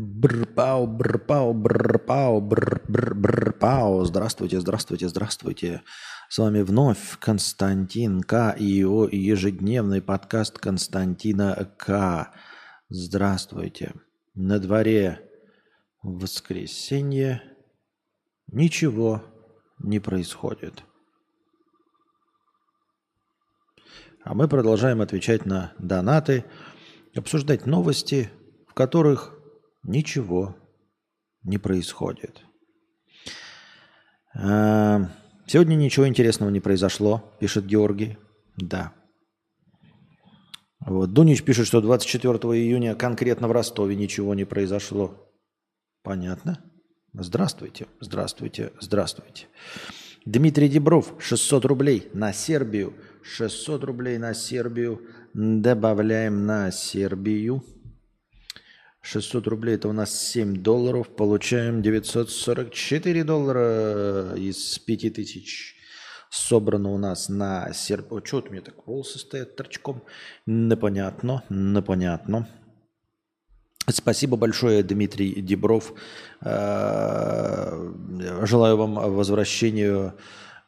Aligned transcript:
Брпау, 0.00 0.86
брпау, 0.86 1.52
брпау, 1.52 2.40
бр, 2.40 2.82
бр, 2.86 3.14
брпау. 3.14 4.04
Здравствуйте, 4.04 4.60
здравствуйте, 4.60 5.08
здравствуйте. 5.08 5.82
С 6.28 6.38
вами 6.38 6.60
вновь 6.60 7.18
Константин 7.18 8.22
К. 8.22 8.54
и 8.56 8.62
его 8.62 9.08
ежедневный 9.10 10.00
подкаст 10.00 10.60
Константина 10.60 11.74
К. 11.76 12.32
Здравствуйте. 12.88 13.92
На 14.34 14.60
дворе 14.60 15.28
воскресенье. 16.04 17.42
Ничего 18.46 19.24
не 19.80 19.98
происходит. 19.98 20.84
А 24.22 24.34
мы 24.34 24.46
продолжаем 24.46 25.00
отвечать 25.00 25.44
на 25.44 25.72
донаты, 25.80 26.44
обсуждать 27.16 27.66
новости, 27.66 28.30
в 28.68 28.74
которых 28.74 29.37
ничего 29.88 30.56
не 31.42 31.58
происходит. 31.58 32.42
А, 34.34 35.10
сегодня 35.46 35.74
ничего 35.74 36.06
интересного 36.06 36.50
не 36.50 36.60
произошло, 36.60 37.34
пишет 37.40 37.66
Георгий. 37.66 38.18
Да. 38.56 38.92
Вот. 40.80 41.12
Дунич 41.12 41.42
пишет, 41.42 41.66
что 41.66 41.80
24 41.80 42.38
июня 42.38 42.94
конкретно 42.94 43.48
в 43.48 43.52
Ростове 43.52 43.96
ничего 43.96 44.34
не 44.34 44.44
произошло. 44.44 45.32
Понятно. 46.02 46.62
Здравствуйте, 47.12 47.86
здравствуйте, 48.00 48.72
здравствуйте. 48.80 49.46
Дмитрий 50.24 50.68
Дебров, 50.68 51.14
600 51.18 51.64
рублей 51.64 52.08
на 52.12 52.32
Сербию. 52.32 52.94
600 53.22 53.84
рублей 53.84 54.18
на 54.18 54.34
Сербию. 54.34 55.00
Добавляем 55.34 56.46
на 56.46 56.70
Сербию. 56.70 57.64
600 59.02 59.46
рублей 59.46 59.76
это 59.76 59.88
у 59.88 59.92
нас 59.92 60.18
7 60.30 60.62
долларов. 60.62 61.08
Получаем 61.08 61.82
944 61.82 63.24
доллара 63.24 64.34
из 64.36 64.78
5000. 64.78 65.74
Собрано 66.30 66.90
у 66.90 66.98
нас 66.98 67.28
на 67.28 67.72
серп... 67.72 68.12
О, 68.12 68.20
что 68.24 68.44
у 68.46 68.50
меня 68.50 68.60
так 68.60 68.86
волосы 68.86 69.18
стоят 69.18 69.56
торчком? 69.56 70.02
Непонятно, 70.46 71.42
непонятно. 71.48 72.48
Спасибо 73.88 74.36
большое, 74.36 74.82
Дмитрий 74.82 75.40
Дебров. 75.40 75.94
Э, 76.42 77.92
желаю 78.44 78.76
вам 78.76 78.94
возвращению 79.14 80.14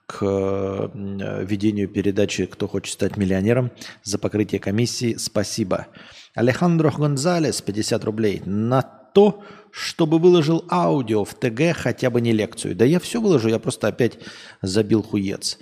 к 0.07 0.91
ведению 0.95 1.89
передачи 1.89 2.47
«Кто 2.47 2.67
хочет 2.67 2.95
стать 2.95 3.17
миллионером» 3.17 3.71
за 4.03 4.19
покрытие 4.19 4.61
комиссии. 4.61 5.15
Спасибо. 5.17 5.89
Алехандро 6.35 6.91
Гонзалес, 6.91 7.61
50 7.63 8.05
рублей, 8.05 8.43
на 8.45 8.83
то, 8.83 9.43
чтобы 9.73 10.19
выложил 10.19 10.65
аудио 10.71 11.25
в 11.25 11.35
ТГ, 11.35 11.77
хотя 11.77 12.11
бы 12.11 12.21
не 12.21 12.33
лекцию. 12.33 12.77
Да 12.77 12.85
я 12.85 13.01
все 13.01 13.21
выложу, 13.21 13.49
я 13.49 13.59
просто 13.59 13.89
опять 13.89 14.19
забил 14.63 15.03
хуец. 15.03 15.59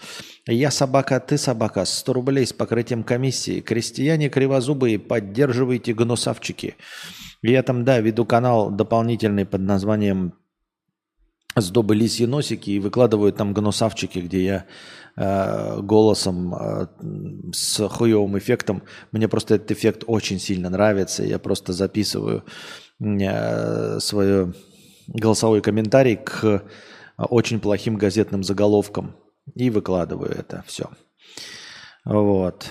Я 0.47 0.71
собака, 0.71 1.21
ты 1.21 1.39
собака, 1.39 1.85
100 1.85 2.13
рублей 2.13 2.47
с 2.47 2.53
покрытием 2.53 3.03
комиссии. 3.05 3.61
Крестьяне 3.61 4.29
кривозубые, 4.29 4.99
поддерживайте 4.99 5.95
гнусавчики. 5.95 6.77
Я 7.43 7.63
там, 7.63 7.85
да, 7.85 8.01
веду 8.01 8.25
канал 8.25 8.71
дополнительный 8.71 9.47
под 9.47 9.61
названием 9.63 10.35
«Сдобы 11.57 11.95
лисьи 11.95 12.27
носики» 12.27 12.71
и 12.71 12.79
выкладываю 12.79 13.33
там 13.33 13.53
гнусавчики, 13.53 14.19
где 14.21 14.45
я 14.45 14.67
Э, 15.21 15.81
голосом 15.81 16.55
э, 16.55 16.87
с 17.53 17.89
хуевым 17.89 18.39
эффектом. 18.39 18.85
Мне 19.11 19.27
просто 19.27 19.57
этот 19.57 19.73
эффект 19.73 20.05
очень 20.07 20.39
сильно 20.39 20.71
нравится. 20.71 21.25
Я 21.25 21.41
просто 21.41 21.73
записываю 21.73 22.45
э, 23.01 23.99
свой 23.99 24.55
голосовой 25.09 25.61
комментарий 25.61 26.15
к 26.15 26.63
очень 27.17 27.59
плохим 27.59 27.97
газетным 27.97 28.45
заголовкам 28.45 29.17
и 29.57 29.71
выкладываю 29.71 30.31
это 30.31 30.63
все. 30.69 30.89
Вот. 32.05 32.71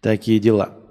Такие 0.00 0.40
дела. 0.40 0.81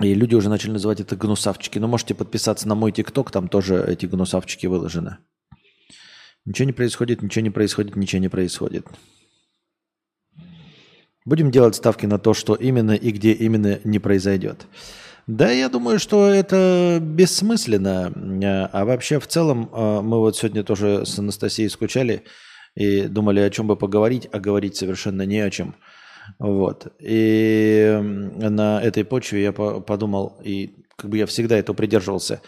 И 0.00 0.14
люди 0.14 0.34
уже 0.34 0.48
начали 0.48 0.72
называть 0.72 1.00
это 1.00 1.16
гнусавчики. 1.16 1.78
Но 1.78 1.86
можете 1.86 2.14
подписаться 2.14 2.66
на 2.66 2.74
мой 2.74 2.92
ТикТок, 2.92 3.30
там 3.30 3.48
тоже 3.48 3.84
эти 3.86 4.06
гнусавчики 4.06 4.66
выложены. 4.66 5.18
Ничего 6.46 6.66
не 6.66 6.72
происходит, 6.72 7.22
ничего 7.22 7.42
не 7.42 7.50
происходит, 7.50 7.96
ничего 7.96 8.20
не 8.20 8.28
происходит. 8.28 8.86
Будем 11.26 11.50
делать 11.50 11.76
ставки 11.76 12.06
на 12.06 12.18
то, 12.18 12.32
что 12.32 12.54
именно 12.54 12.92
и 12.92 13.10
где 13.10 13.32
именно 13.32 13.78
не 13.84 13.98
произойдет. 13.98 14.66
Да, 15.26 15.50
я 15.50 15.68
думаю, 15.68 15.98
что 15.98 16.28
это 16.28 16.98
бессмысленно. 17.00 18.10
А 18.72 18.84
вообще, 18.86 19.20
в 19.20 19.26
целом, 19.26 19.68
а, 19.72 20.00
мы 20.00 20.18
вот 20.18 20.36
сегодня 20.36 20.64
тоже 20.64 21.04
с 21.04 21.18
Анастасией 21.18 21.68
скучали 21.68 22.24
и 22.74 23.02
думали, 23.02 23.40
о 23.40 23.50
чем 23.50 23.66
бы 23.66 23.76
поговорить, 23.76 24.28
а 24.32 24.40
говорить 24.40 24.76
совершенно 24.76 25.22
не 25.22 25.40
о 25.40 25.50
чем. 25.50 25.76
Вот. 26.38 26.92
И 26.98 27.98
на 28.02 28.82
этой 28.82 29.04
почве 29.04 29.42
я 29.42 29.52
подумал, 29.52 30.38
и 30.42 30.84
как 30.96 31.10
бы 31.10 31.18
я 31.18 31.26
всегда 31.26 31.56
этого 31.56 31.76
придерживался, 31.76 32.40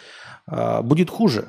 а, 0.47 0.82
будет 0.82 1.10
хуже. 1.10 1.48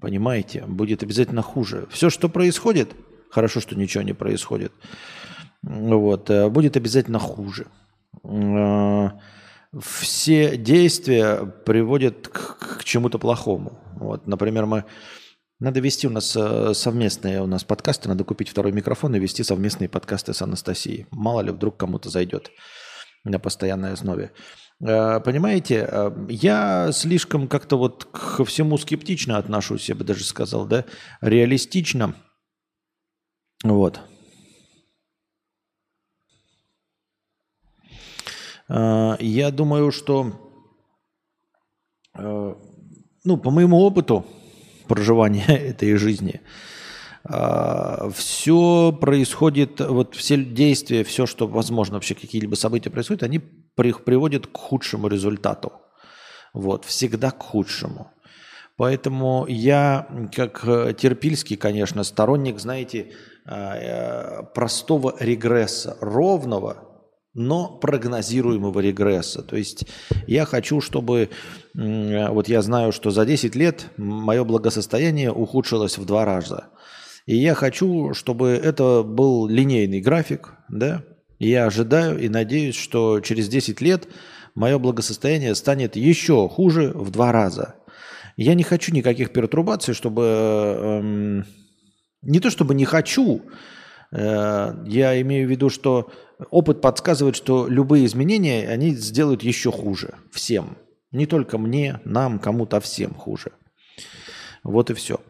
Понимаете? 0.00 0.64
Будет 0.66 1.02
обязательно 1.02 1.42
хуже. 1.42 1.86
Все, 1.90 2.10
что 2.10 2.28
происходит, 2.28 2.94
хорошо, 3.30 3.60
что 3.60 3.76
ничего 3.76 4.02
не 4.02 4.12
происходит, 4.12 4.72
вот, 5.62 6.30
э, 6.30 6.48
будет 6.48 6.76
обязательно 6.76 7.18
хуже. 7.18 7.66
Э, 8.22 9.10
все 9.80 10.56
действия 10.56 11.44
приводят 11.64 12.28
к, 12.28 12.78
к 12.78 12.84
чему-то 12.84 13.18
плохому. 13.18 13.78
Вот, 13.96 14.26
например, 14.26 14.66
мы 14.66 14.84
надо 15.58 15.80
вести 15.80 16.06
у 16.06 16.10
нас 16.10 16.36
э, 16.36 16.74
совместные 16.74 17.40
у 17.40 17.46
нас 17.46 17.64
подкасты, 17.64 18.08
надо 18.08 18.24
купить 18.24 18.50
второй 18.50 18.72
микрофон 18.72 19.14
и 19.14 19.18
вести 19.18 19.42
совместные 19.42 19.88
подкасты 19.88 20.34
с 20.34 20.42
Анастасией. 20.42 21.06
Мало 21.10 21.40
ли 21.40 21.50
вдруг 21.50 21.78
кому-то 21.78 22.10
зайдет 22.10 22.50
на 23.24 23.38
постоянной 23.38 23.92
основе. 23.92 24.32
Э, 24.80 25.18
понимаете, 25.20 25.88
э, 25.90 26.26
я 26.28 26.90
слишком 26.92 27.48
как-то 27.48 27.78
вот 27.78 28.04
ко 28.04 28.44
всему 28.44 28.76
скептично 28.76 29.38
отношусь, 29.38 29.88
я 29.88 29.94
бы 29.94 30.04
даже 30.04 30.24
сказал, 30.24 30.66
да, 30.66 30.84
реалистично. 31.22 32.14
Вот. 33.64 34.00
Я 38.68 39.50
думаю, 39.52 39.92
что, 39.92 40.32
ну, 42.12 43.36
по 43.36 43.50
моему 43.50 43.78
опыту 43.78 44.26
проживания 44.86 45.44
этой 45.48 45.96
жизни, 45.96 46.40
все 47.24 48.96
происходит, 49.00 49.80
вот 49.80 50.14
все 50.14 50.36
действия, 50.36 51.02
все, 51.02 51.26
что 51.26 51.48
возможно, 51.48 51.94
вообще 51.94 52.14
какие-либо 52.14 52.54
события 52.54 52.88
происходят, 52.88 53.24
они 53.24 53.40
приводит 53.74 54.46
к 54.46 54.56
худшему 54.56 55.08
результату. 55.08 55.72
Вот, 56.52 56.84
всегда 56.84 57.32
к 57.32 57.42
худшему. 57.42 58.12
Поэтому 58.76 59.46
я, 59.48 60.06
как 60.34 60.66
э, 60.66 60.94
Терпильский, 60.96 61.56
конечно, 61.56 62.04
сторонник, 62.04 62.58
знаете, 62.58 63.12
э, 63.46 63.50
э, 63.50 64.42
простого 64.54 65.14
регресса, 65.18 65.96
ровного, 66.00 66.95
но 67.36 67.68
прогнозируемого 67.68 68.80
регресса. 68.80 69.42
То 69.42 69.56
есть 69.56 69.86
я 70.26 70.46
хочу, 70.46 70.80
чтобы, 70.80 71.28
вот 71.74 72.48
я 72.48 72.62
знаю, 72.62 72.92
что 72.92 73.10
за 73.10 73.26
10 73.26 73.54
лет 73.54 73.86
мое 73.96 74.42
благосостояние 74.42 75.30
ухудшилось 75.30 75.98
в 75.98 76.06
два 76.06 76.24
раза. 76.24 76.68
И 77.26 77.36
я 77.36 77.54
хочу, 77.54 78.14
чтобы 78.14 78.48
это 78.50 79.02
был 79.02 79.46
линейный 79.46 80.00
график, 80.00 80.54
да, 80.68 81.02
я 81.38 81.66
ожидаю 81.66 82.18
и 82.18 82.28
надеюсь, 82.28 82.76
что 82.76 83.20
через 83.20 83.48
10 83.48 83.80
лет 83.82 84.08
мое 84.54 84.78
благосостояние 84.78 85.54
станет 85.54 85.96
еще 85.96 86.48
хуже 86.48 86.92
в 86.94 87.10
два 87.10 87.32
раза. 87.32 87.74
Я 88.36 88.54
не 88.54 88.62
хочу 88.62 88.94
никаких 88.94 89.32
пертурбаций, 89.32 89.94
чтобы... 89.94 90.22
Эм, 90.22 91.44
не 92.22 92.40
то 92.40 92.50
чтобы 92.50 92.74
не 92.74 92.84
хочу, 92.84 93.42
э, 94.12 94.74
я 94.86 95.20
имею 95.20 95.46
в 95.46 95.50
виду, 95.50 95.68
что 95.68 96.10
опыт 96.50 96.80
подсказывает, 96.80 97.36
что 97.36 97.66
любые 97.66 98.06
изменения, 98.06 98.68
они 98.68 98.90
сделают 98.94 99.42
еще 99.42 99.70
хуже 99.72 100.14
всем. 100.30 100.76
Не 101.12 101.26
только 101.26 101.58
мне, 101.58 102.00
нам, 102.04 102.38
кому-то, 102.38 102.80
всем 102.80 103.14
хуже. 103.14 103.52
Вот 104.62 104.90
и 104.90 104.94
все. 104.94 105.20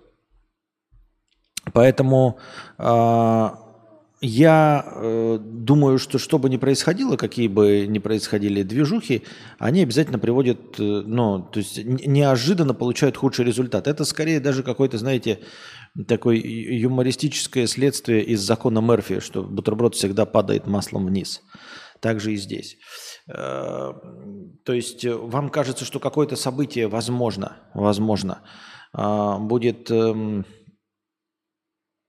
Поэтому 1.73 2.39
э, 2.79 3.49
я 4.21 4.85
э, 4.87 5.39
думаю, 5.41 5.99
что 5.99 6.19
что 6.19 6.39
бы 6.39 6.49
ни 6.49 6.57
происходило, 6.57 7.17
какие 7.17 7.49
бы 7.49 7.87
ни 7.87 7.99
происходили 7.99 8.63
движухи, 8.63 9.23
они 9.59 9.83
обязательно 9.83 10.19
приводят, 10.19 10.81
э, 10.81 10.83
ну, 10.83 11.43
то 11.43 11.59
есть 11.59 11.85
неожиданно 11.85 12.73
получают 12.73 13.17
худший 13.17 13.45
результат. 13.45 13.87
Это 13.87 14.05
скорее 14.05 14.41
даже 14.41 14.63
какое-то, 14.63 14.97
знаете, 14.97 15.41
такое 16.09 16.37
юмористическое 16.37 17.67
следствие 17.67 18.25
из 18.25 18.41
закона 18.41 18.81
Мерфи, 18.81 19.21
что 19.21 19.43
бутерброд 19.43 19.95
всегда 19.95 20.25
падает 20.25 20.67
маслом 20.67 21.07
вниз. 21.07 21.43
также 22.01 22.33
и 22.33 22.37
здесь. 22.37 22.79
Э, 23.29 23.93
то 24.65 24.73
есть 24.73 25.05
э, 25.05 25.15
вам 25.15 25.51
кажется, 25.51 25.85
что 25.85 26.01
какое-то 26.01 26.37
событие 26.37 26.89
возможно, 26.89 27.57
возможно, 27.75 28.43
а, 28.93 29.39
будет, 29.39 29.91
эм, 29.91 30.47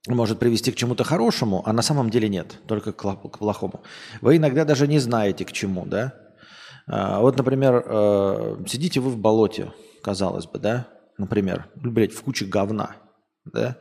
может 0.06 0.38
привести 0.38 0.72
к 0.72 0.76
чему-то 0.76 1.04
хорошему, 1.04 1.62
а 1.66 1.72
на 1.72 1.82
самом 1.82 2.10
деле 2.10 2.28
нет, 2.28 2.60
только 2.66 2.92
к 2.92 3.16
плохому. 3.38 3.82
Вы 4.20 4.36
иногда 4.36 4.64
даже 4.64 4.86
не 4.86 4.98
знаете 4.98 5.44
к 5.44 5.52
чему, 5.52 5.84
да? 5.86 6.14
А, 6.86 7.20
вот, 7.20 7.36
например, 7.36 7.84
э, 7.84 8.56
сидите 8.66 9.00
вы 9.00 9.10
в 9.10 9.18
болоте, 9.18 9.72
казалось 10.02 10.46
бы, 10.46 10.58
да? 10.58 10.86
Например, 11.18 11.66
блядь, 11.74 12.12
в 12.12 12.22
куче 12.22 12.46
говна, 12.46 12.96
да? 13.44 13.76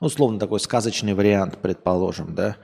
Условно 0.00 0.38
такой 0.38 0.60
сказочный 0.60 1.14
вариант, 1.14 1.58
предположим, 1.58 2.34
да? 2.34 2.56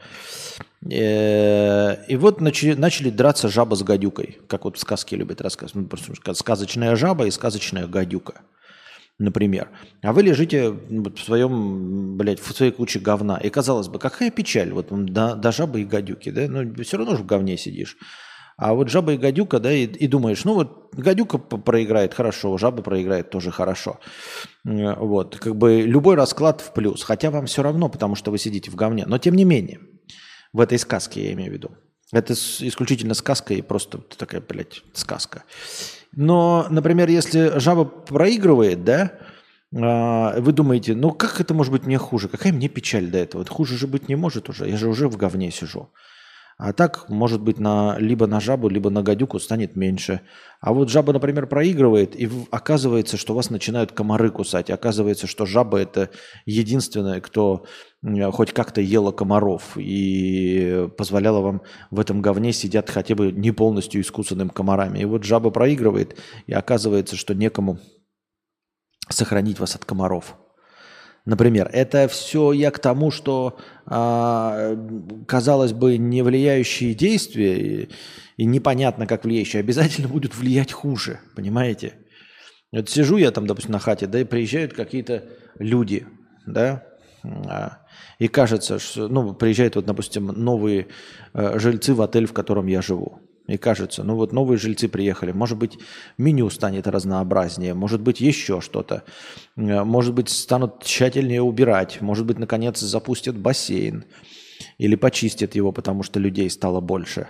Э, 0.90 2.04
и 2.06 2.16
вот 2.16 2.40
начали, 2.40 3.10
драться 3.10 3.48
жаба 3.48 3.74
с 3.74 3.82
гадюкой, 3.82 4.38
как 4.48 4.64
вот 4.64 4.76
в 4.76 4.80
сказке 4.80 5.16
любят 5.16 5.40
рассказывать. 5.40 5.90
Ну, 5.92 6.34
сказочная 6.34 6.96
жаба 6.96 7.26
и 7.26 7.30
сказочная 7.30 7.86
гадюка, 7.86 8.42
например. 9.18 9.70
А 10.02 10.12
вы 10.12 10.22
лежите 10.22 10.70
в 10.70 11.18
своем, 11.18 12.16
блядь, 12.16 12.40
в 12.40 12.54
своей 12.54 12.72
куче 12.72 12.98
говна. 12.98 13.38
И 13.38 13.48
казалось 13.50 13.88
бы, 13.88 13.98
какая 13.98 14.30
печаль 14.30 14.72
вот 14.72 14.88
до, 14.90 15.34
до 15.34 15.52
жабы 15.52 15.80
и 15.80 15.84
гадюки, 15.84 16.30
да? 16.30 16.46
Ну, 16.48 16.82
все 16.82 16.98
равно 16.98 17.16
же 17.16 17.22
в 17.22 17.26
говне 17.26 17.56
сидишь. 17.56 17.96
А 18.58 18.72
вот 18.72 18.88
жаба 18.88 19.12
и 19.12 19.18
гадюка, 19.18 19.60
да, 19.60 19.70
и, 19.70 19.84
и 19.84 20.06
думаешь, 20.06 20.44
ну 20.44 20.54
вот 20.54 20.94
гадюка 20.94 21.36
проиграет 21.36 22.14
хорошо, 22.14 22.56
жаба 22.56 22.82
проиграет 22.82 23.28
тоже 23.28 23.50
хорошо. 23.50 24.00
Вот, 24.64 25.36
как 25.36 25.56
бы 25.56 25.82
любой 25.82 26.16
расклад 26.16 26.62
в 26.62 26.72
плюс, 26.72 27.02
хотя 27.02 27.30
вам 27.30 27.44
все 27.46 27.62
равно, 27.62 27.90
потому 27.90 28.14
что 28.14 28.30
вы 28.30 28.38
сидите 28.38 28.70
в 28.70 28.74
говне. 28.74 29.04
Но 29.06 29.18
тем 29.18 29.34
не 29.34 29.44
менее, 29.44 29.80
в 30.54 30.60
этой 30.60 30.78
сказке 30.78 31.26
я 31.26 31.32
имею 31.34 31.50
в 31.50 31.54
виду. 31.54 31.70
Это 32.12 32.34
исключительно 32.34 33.14
сказка 33.14 33.54
и 33.54 33.62
просто 33.62 33.98
такая, 33.98 34.40
блядь, 34.40 34.82
сказка. 34.92 35.44
Но, 36.12 36.66
например, 36.70 37.08
если 37.08 37.58
жаба 37.58 37.84
проигрывает, 37.84 38.84
да, 38.84 39.12
а, 39.74 40.40
вы 40.40 40.52
думаете, 40.52 40.94
ну 40.94 41.10
как 41.12 41.40
это 41.40 41.52
может 41.52 41.72
быть 41.72 41.84
мне 41.84 41.98
хуже? 41.98 42.28
Какая 42.28 42.52
мне 42.52 42.68
печаль 42.68 43.08
до 43.08 43.18
этого? 43.18 43.44
Хуже 43.44 43.76
же 43.76 43.86
быть 43.86 44.08
не 44.08 44.14
может 44.14 44.48
уже. 44.48 44.68
Я 44.68 44.76
же 44.76 44.88
уже 44.88 45.08
в 45.08 45.16
говне 45.16 45.50
сижу. 45.50 45.90
А 46.58 46.72
так, 46.72 47.10
может 47.10 47.42
быть, 47.42 47.58
на, 47.58 47.98
либо 47.98 48.26
на 48.26 48.40
жабу, 48.40 48.70
либо 48.70 48.88
на 48.88 49.02
гадюку 49.02 49.38
станет 49.38 49.76
меньше. 49.76 50.22
А 50.60 50.72
вот 50.72 50.88
жаба, 50.88 51.12
например, 51.12 51.46
проигрывает, 51.46 52.18
и 52.18 52.30
оказывается, 52.50 53.18
что 53.18 53.34
вас 53.34 53.50
начинают 53.50 53.92
комары 53.92 54.30
кусать. 54.30 54.70
Оказывается, 54.70 55.26
что 55.26 55.44
жаба– 55.44 55.78
это 55.80 56.08
единственная, 56.46 57.20
кто 57.20 57.66
хоть 58.32 58.52
как-то 58.52 58.80
ела 58.80 59.12
комаров 59.12 59.76
и 59.76 60.88
позволяла 60.96 61.40
вам 61.40 61.62
в 61.90 62.00
этом 62.00 62.22
говне 62.22 62.54
сидят 62.54 62.88
хотя 62.88 63.14
бы 63.14 63.32
не 63.32 63.50
полностью 63.50 64.00
искусанным 64.00 64.48
комарами. 64.48 65.00
И 65.00 65.04
вот 65.04 65.24
жаба 65.24 65.50
проигрывает, 65.50 66.18
и 66.46 66.54
оказывается, 66.54 67.16
что 67.16 67.34
некому 67.34 67.80
сохранить 69.10 69.60
вас 69.60 69.76
от 69.76 69.84
комаров. 69.84 70.36
Например, 71.26 71.68
это 71.72 72.06
все 72.06 72.52
я 72.52 72.70
к 72.70 72.78
тому, 72.78 73.10
что, 73.10 73.58
а, 73.84 74.76
казалось 75.26 75.72
бы, 75.72 75.98
не 75.98 76.22
влияющие 76.22 76.94
действия 76.94 77.88
и, 78.36 78.44
непонятно, 78.44 79.08
как 79.08 79.24
влияющие, 79.24 79.60
обязательно 79.60 80.08
будут 80.08 80.36
влиять 80.36 80.72
хуже, 80.72 81.18
понимаете? 81.34 81.94
Вот 82.70 82.88
сижу 82.88 83.16
я 83.16 83.32
там, 83.32 83.46
допустим, 83.48 83.72
на 83.72 83.80
хате, 83.80 84.06
да, 84.06 84.20
и 84.20 84.24
приезжают 84.24 84.72
какие-то 84.72 85.24
люди, 85.58 86.06
да, 86.46 86.84
а, 87.24 87.78
и 88.20 88.28
кажется, 88.28 88.78
что, 88.78 89.08
ну, 89.08 89.34
приезжают 89.34 89.74
вот, 89.74 89.84
допустим, 89.84 90.26
новые 90.26 90.86
э, 91.34 91.58
жильцы 91.58 91.92
в 91.92 92.02
отель, 92.02 92.26
в 92.26 92.32
котором 92.32 92.68
я 92.68 92.82
живу. 92.82 93.20
И 93.46 93.56
кажется, 93.58 94.02
ну 94.02 94.16
вот 94.16 94.32
новые 94.32 94.58
жильцы 94.58 94.88
приехали, 94.88 95.30
может 95.32 95.56
быть, 95.56 95.78
меню 96.18 96.50
станет 96.50 96.88
разнообразнее, 96.88 97.74
может 97.74 98.00
быть, 98.00 98.20
еще 98.20 98.60
что-то. 98.60 99.04
Э, 99.56 99.84
может 99.84 100.14
быть, 100.14 100.28
станут 100.28 100.82
тщательнее 100.82 101.42
убирать, 101.42 102.00
может 102.00 102.26
быть, 102.26 102.38
наконец 102.38 102.80
запустят 102.80 103.36
бассейн 103.36 104.04
или 104.78 104.96
почистят 104.96 105.54
его, 105.54 105.70
потому 105.70 106.02
что 106.02 106.18
людей 106.18 106.50
стало 106.50 106.80
больше. 106.80 107.28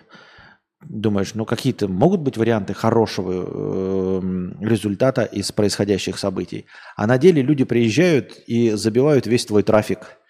Думаешь, 0.82 1.34
ну 1.34 1.44
какие-то 1.44 1.88
могут 1.88 2.20
быть 2.20 2.36
варианты 2.36 2.72
хорошего 2.72 3.32
э, 3.32 4.20
результата 4.60 5.22
из 5.24 5.52
происходящих 5.52 6.18
событий. 6.18 6.66
А 6.96 7.06
на 7.06 7.18
деле 7.18 7.42
люди 7.42 7.64
приезжают 7.64 8.38
и 8.46 8.70
забивают 8.70 9.26
весь 9.26 9.44
твой 9.44 9.62
трафик– 9.62 10.16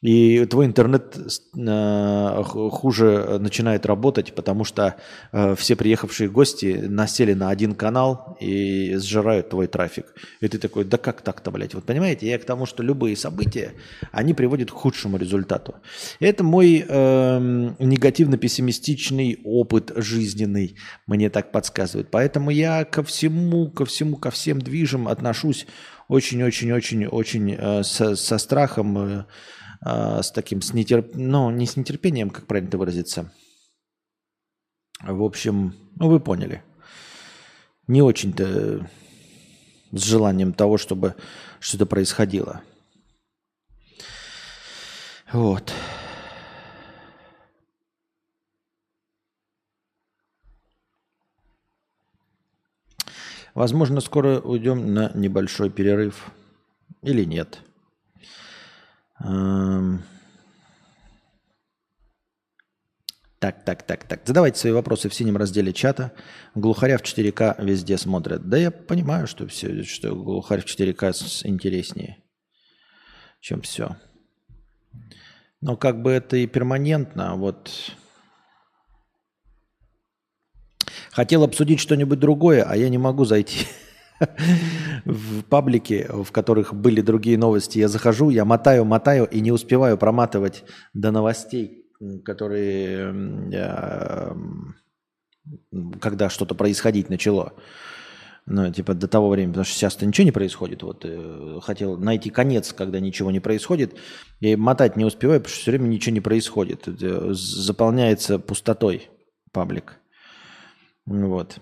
и 0.00 0.46
твой 0.46 0.64
интернет 0.64 1.16
э, 1.56 2.42
хуже 2.44 3.38
начинает 3.38 3.84
работать, 3.84 4.34
потому 4.34 4.64
что 4.64 4.96
э, 5.32 5.54
все 5.56 5.76
приехавшие 5.76 6.30
гости 6.30 6.86
насели 6.88 7.34
на 7.34 7.50
один 7.50 7.74
канал 7.74 8.38
и 8.40 8.96
сжирают 8.96 9.50
твой 9.50 9.66
трафик. 9.66 10.06
И 10.40 10.48
ты 10.48 10.58
такой, 10.58 10.84
да 10.84 10.96
как 10.96 11.20
так-то, 11.20 11.50
блядь? 11.50 11.74
Вот 11.74 11.84
понимаете, 11.84 12.28
я 12.28 12.38
к 12.38 12.44
тому, 12.44 12.64
что 12.64 12.82
любые 12.82 13.14
события, 13.14 13.72
они 14.10 14.32
приводят 14.32 14.70
к 14.70 14.74
худшему 14.74 15.18
результату. 15.18 15.74
Это 16.18 16.44
мой 16.44 16.82
э, 16.88 17.38
негативно-пессимистичный 17.78 19.40
опыт 19.44 19.92
жизненный, 19.96 20.76
мне 21.06 21.28
так 21.28 21.52
подсказывает. 21.52 22.10
Поэтому 22.10 22.50
я 22.50 22.86
ко 22.86 23.02
всему, 23.02 23.70
ко 23.70 23.84
всему, 23.84 24.16
ко 24.16 24.30
всем 24.30 24.62
движам 24.62 25.08
отношусь 25.08 25.66
очень-очень-очень-очень 26.08 27.54
э, 27.56 27.82
со, 27.82 28.16
со 28.16 28.38
страхом, 28.38 28.98
э, 28.98 29.24
а, 29.80 30.22
с 30.22 30.30
таким, 30.30 30.62
с 30.62 30.72
нетерп... 30.74 31.14
ну, 31.14 31.50
не 31.50 31.66
с 31.66 31.76
нетерпением, 31.76 32.30
как 32.30 32.46
правильно 32.46 32.68
это 32.68 32.78
выразиться. 32.78 33.32
В 35.00 35.22
общем, 35.22 35.74
ну, 35.96 36.08
вы 36.08 36.20
поняли. 36.20 36.62
Не 37.86 38.02
очень-то 38.02 38.88
с 39.92 40.02
желанием 40.02 40.52
того, 40.52 40.76
чтобы 40.76 41.16
что-то 41.58 41.86
происходило. 41.86 42.62
Вот. 45.32 45.72
Возможно, 53.54 54.00
скоро 54.00 54.40
уйдем 54.40 54.92
на 54.94 55.10
небольшой 55.14 55.70
перерыв. 55.70 56.30
Или 57.02 57.24
нет. 57.24 57.60
Так, 63.40 63.64
так, 63.64 63.82
так, 63.82 64.04
так. 64.04 64.20
Задавайте 64.26 64.58
свои 64.58 64.72
вопросы 64.72 65.08
в 65.08 65.14
синем 65.14 65.36
разделе 65.38 65.72
чата. 65.72 66.12
Глухаря 66.54 66.98
в 66.98 67.02
4К 67.02 67.62
везде 67.64 67.96
смотрят. 67.96 68.48
Да 68.48 68.58
я 68.58 68.70
понимаю, 68.70 69.26
что 69.26 69.46
все, 69.46 69.82
что 69.82 70.14
глухарь 70.14 70.60
в 70.60 70.66
4К 70.66 71.12
интереснее, 71.46 72.22
чем 73.40 73.62
все. 73.62 73.96
Но 75.62 75.76
как 75.76 76.02
бы 76.02 76.10
это 76.10 76.36
и 76.36 76.46
перманентно, 76.46 77.36
вот 77.36 77.70
хотел 81.10 81.42
обсудить 81.42 81.80
что-нибудь 81.80 82.18
другое, 82.18 82.62
а 82.62 82.76
я 82.76 82.88
не 82.88 82.98
могу 82.98 83.24
зайти 83.24 83.66
в 85.04 85.42
паблике, 85.44 86.08
в 86.10 86.30
которых 86.30 86.74
были 86.74 87.00
другие 87.00 87.38
новости, 87.38 87.78
я 87.78 87.88
захожу, 87.88 88.30
я 88.30 88.44
мотаю, 88.44 88.84
мотаю 88.84 89.26
и 89.26 89.40
не 89.40 89.52
успеваю 89.52 89.96
проматывать 89.96 90.64
до 90.92 91.10
новостей, 91.10 91.86
которые, 92.24 93.12
когда 96.00 96.28
что-то 96.28 96.54
происходить 96.54 97.08
начало. 97.08 97.54
Ну, 98.46 98.72
типа 98.72 98.94
до 98.94 99.06
того 99.06 99.28
времени, 99.28 99.52
потому 99.52 99.64
что 99.64 99.74
сейчас-то 99.74 100.06
ничего 100.06 100.24
не 100.24 100.32
происходит. 100.32 100.82
Вот 100.82 101.04
э, 101.04 101.60
хотел 101.62 101.98
найти 101.98 102.30
конец, 102.30 102.72
когда 102.72 102.98
ничего 102.98 103.30
не 103.30 103.38
происходит. 103.38 103.96
Я 104.40 104.56
мотать 104.56 104.96
не 104.96 105.04
успеваю, 105.04 105.40
потому 105.40 105.52
что 105.52 105.62
все 105.62 105.70
время 105.70 105.88
ничего 105.88 106.14
не 106.14 106.20
происходит. 106.20 106.88
Э, 106.88 107.28
заполняется 107.32 108.38
пустотой 108.40 109.08
паблик. 109.52 110.00
Вот. 111.06 111.60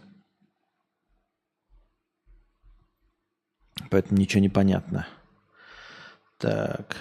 Поэтому 3.90 4.20
ничего 4.20 4.40
не 4.40 4.48
понятно. 4.48 5.06
Так. 6.38 6.96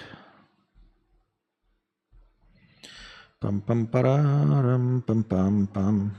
Пам-пам-парам, 3.40 5.04
пам-пам-пам. 5.04 6.12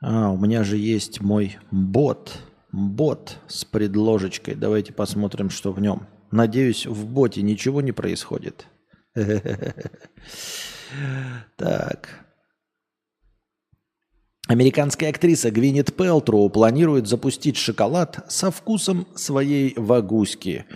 А, 0.00 0.30
у 0.30 0.36
меня 0.36 0.64
же 0.64 0.76
есть 0.76 1.22
мой 1.22 1.58
бот. 1.70 2.42
Бот 2.72 3.38
с 3.46 3.64
предложечкой. 3.64 4.54
Давайте 4.54 4.92
посмотрим, 4.92 5.48
что 5.48 5.72
в 5.72 5.80
нем. 5.80 6.06
Надеюсь, 6.30 6.86
в 6.86 7.06
боте 7.06 7.40
ничего 7.42 7.80
не 7.80 7.92
происходит. 7.92 8.66
Так. 11.56 12.23
Американская 14.46 15.08
актриса 15.08 15.50
Гвинет 15.50 15.96
Пелтроу 15.96 16.50
планирует 16.50 17.06
запустить 17.06 17.56
шоколад 17.56 18.26
со 18.28 18.50
вкусом 18.50 19.06
своей 19.14 19.72
вагуськи. 19.76 20.66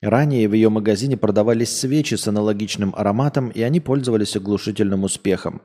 Ранее 0.00 0.48
в 0.48 0.52
ее 0.52 0.68
магазине 0.68 1.16
продавались 1.16 1.76
свечи 1.76 2.14
с 2.14 2.28
аналогичным 2.28 2.94
ароматом, 2.96 3.48
и 3.48 3.62
они 3.62 3.80
пользовались 3.80 4.36
оглушительным 4.36 5.02
успехом. 5.02 5.62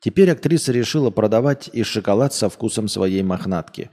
Теперь 0.00 0.32
актриса 0.32 0.72
решила 0.72 1.10
продавать 1.10 1.70
и 1.72 1.84
шоколад 1.84 2.34
со 2.34 2.48
вкусом 2.48 2.88
своей 2.88 3.22
мохнатки. 3.22 3.90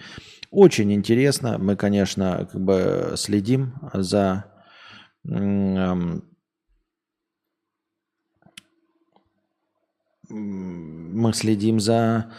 Очень 0.49 0.91
интересно. 0.91 1.59
Мы, 1.59 1.75
конечно, 1.75 2.47
как 2.51 2.59
бы 2.59 3.13
следим 3.17 3.75
за 3.93 4.45
мы 10.23 11.33
следим 11.33 11.79
за 11.79 12.31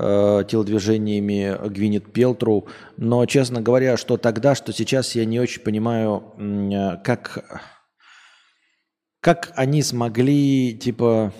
э, 0.00 0.44
телодвижениями 0.48 1.68
Гвинет 1.68 2.12
Пелтру, 2.12 2.66
но, 2.96 3.26
честно 3.26 3.60
говоря, 3.60 3.96
что 3.96 4.16
тогда, 4.16 4.54
что 4.54 4.72
сейчас, 4.72 5.14
я 5.14 5.24
не 5.24 5.40
очень 5.40 5.62
понимаю, 5.62 6.24
э, 6.38 7.02
как, 7.04 7.66
как 9.20 9.52
они 9.54 9.82
смогли, 9.82 10.76
типа, 10.76 11.32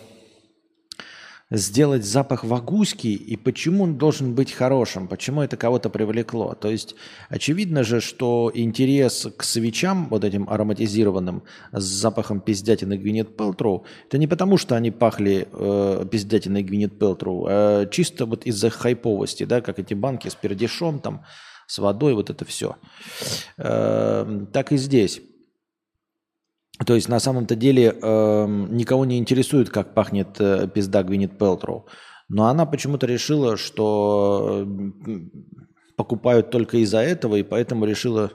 сделать 1.50 2.04
запах 2.04 2.44
вагуськи 2.44 3.08
и 3.08 3.36
почему 3.36 3.84
он 3.84 3.98
должен 3.98 4.34
быть 4.34 4.52
хорошим, 4.52 5.08
почему 5.08 5.42
это 5.42 5.56
кого-то 5.56 5.90
привлекло. 5.90 6.54
То 6.54 6.70
есть 6.70 6.94
очевидно 7.28 7.82
же, 7.82 8.00
что 8.00 8.50
интерес 8.54 9.26
к 9.36 9.42
свечам, 9.42 10.08
вот 10.08 10.24
этим 10.24 10.48
ароматизированным, 10.48 11.42
с 11.72 11.82
запахом 11.82 12.40
пиздятины 12.40 12.96
Гвинет 12.96 13.36
Пелтру, 13.36 13.84
это 14.06 14.18
не 14.18 14.28
потому, 14.28 14.58
что 14.58 14.76
они 14.76 14.90
пахли 14.90 15.48
э, 15.52 16.06
пиздятиной 16.10 16.62
Гвинет 16.62 16.98
Пелтру, 16.98 17.46
а 17.48 17.86
чисто 17.86 18.26
вот 18.26 18.46
из-за 18.46 18.70
хайповости, 18.70 19.44
да, 19.44 19.60
как 19.60 19.78
эти 19.78 19.94
банки 19.94 20.28
с 20.28 20.34
пердешом 20.34 21.00
там, 21.00 21.24
с 21.66 21.78
водой, 21.78 22.14
вот 22.14 22.30
это 22.30 22.44
все. 22.44 22.76
Э, 23.58 24.46
так 24.52 24.72
и 24.72 24.76
здесь. 24.76 25.20
То 26.86 26.94
есть 26.94 27.08
на 27.08 27.20
самом-то 27.20 27.56
деле 27.56 27.94
э, 28.00 28.46
никого 28.70 29.04
не 29.04 29.18
интересует, 29.18 29.68
как 29.70 29.94
пахнет 29.94 30.40
э, 30.40 30.66
пизда 30.68 31.02
Гвинет 31.02 31.38
Пелтроу. 31.38 31.86
Но 32.28 32.46
она 32.46 32.64
почему-то 32.64 33.06
решила, 33.06 33.56
что 33.56 34.66
покупают 35.96 36.50
только 36.50 36.78
из-за 36.78 37.00
этого, 37.00 37.36
и 37.36 37.42
поэтому 37.42 37.84
решила, 37.84 38.32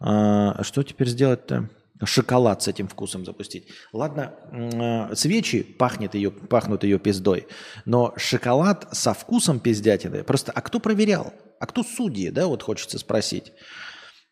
э, 0.00 0.62
что 0.62 0.82
теперь 0.82 1.08
сделать-то? 1.08 1.70
Шоколад 2.04 2.62
с 2.62 2.68
этим 2.68 2.86
вкусом 2.86 3.24
запустить. 3.24 3.68
Ладно, 3.92 4.34
э, 4.52 5.14
свечи 5.16 5.62
пахнет 5.62 6.14
ее, 6.14 6.30
пахнут 6.30 6.84
ее 6.84 6.98
пиздой, 6.98 7.48
но 7.86 8.12
шоколад 8.16 8.86
со 8.92 9.14
вкусом 9.14 9.58
пиздятины. 9.58 10.22
Просто, 10.22 10.52
а 10.52 10.60
кто 10.60 10.78
проверял? 10.78 11.32
А 11.58 11.66
кто 11.66 11.82
судьи, 11.82 12.30
да, 12.30 12.46
вот 12.46 12.62
хочется 12.62 12.98
спросить. 12.98 13.52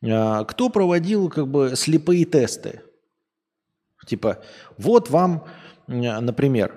Э, 0.03 0.45
кто 0.47 0.69
проводил 0.69 1.29
как 1.31 1.49
бы 1.49 1.73
слепые 1.75 2.25
тесты? 2.25 2.83
Типа, 4.07 4.39
вот 4.79 5.11
вам, 5.11 5.45
например, 5.87 6.75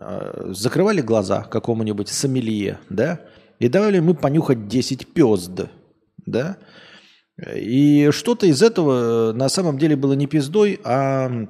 э, 0.00 0.50
закрывали 0.52 1.00
глаза 1.00 1.44
какому-нибудь 1.44 2.08
сомелье, 2.08 2.78
да, 2.90 3.20
и 3.58 3.68
давали 3.68 4.00
мы 4.00 4.14
понюхать 4.14 4.68
10 4.68 5.14
пезд, 5.14 5.68
да, 6.26 6.58
и 7.54 8.10
что-то 8.10 8.46
из 8.46 8.62
этого 8.62 9.32
на 9.32 9.48
самом 9.48 9.78
деле 9.78 9.96
было 9.96 10.12
не 10.12 10.26
пиздой, 10.26 10.80
а 10.84 11.46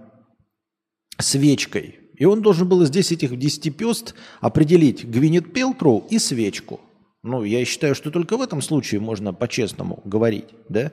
свечкой. 1.19 1.99
И 2.16 2.25
он 2.25 2.42
должен 2.42 2.69
был 2.69 2.85
10 2.87 3.12
этих 3.12 3.38
10 3.38 3.76
пезд 3.76 4.14
определить 4.40 5.04
Гвинет 5.04 5.52
Пелтроу 5.52 6.07
и 6.11 6.19
свечку. 6.19 6.80
Ну, 7.23 7.45
я 7.45 7.64
считаю, 7.64 7.95
что 7.95 8.11
только 8.11 8.37
в 8.37 8.42
этом 8.42 8.62
случае 8.62 9.00
можно 9.00 9.33
по-честному 9.35 10.00
говорить, 10.04 10.47
да. 10.69 10.92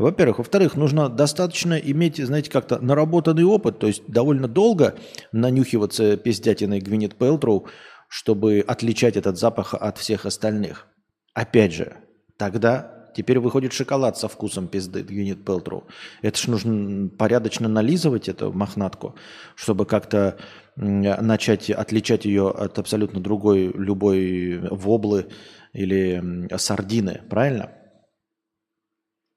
Во-первых. 0.00 0.38
Во-вторых, 0.38 0.76
нужно 0.76 1.10
достаточно 1.10 1.74
иметь, 1.74 2.16
знаете, 2.16 2.50
как-то 2.50 2.78
наработанный 2.80 3.44
опыт, 3.44 3.78
то 3.78 3.86
есть 3.86 4.02
довольно 4.06 4.48
долго 4.48 4.94
нанюхиваться 5.30 6.16
пиздятиной 6.16 6.80
Гвинет 6.80 7.16
Пелтроу, 7.16 7.66
чтобы 8.08 8.64
отличать 8.66 9.18
этот 9.18 9.38
запах 9.38 9.74
от 9.74 9.98
всех 9.98 10.24
остальных. 10.24 10.86
Опять 11.34 11.74
же, 11.74 11.96
тогда 12.38 13.10
теперь 13.14 13.40
выходит 13.40 13.74
шоколад 13.74 14.16
со 14.16 14.28
вкусом 14.28 14.68
пизды 14.68 15.02
Гвинет 15.02 15.44
Пелтроу. 15.44 15.86
Это 16.22 16.38
ж 16.38 16.46
нужно 16.46 17.10
порядочно 17.10 17.68
нализывать 17.68 18.30
эту 18.30 18.54
мохнатку, 18.54 19.16
чтобы 19.54 19.84
как-то 19.84 20.38
начать 20.76 21.68
отличать 21.68 22.24
ее 22.24 22.48
от 22.48 22.78
абсолютно 22.78 23.20
другой 23.20 23.70
любой 23.74 24.60
воблы 24.70 25.26
или 25.74 26.48
сардины, 26.56 27.20
правильно? 27.28 27.72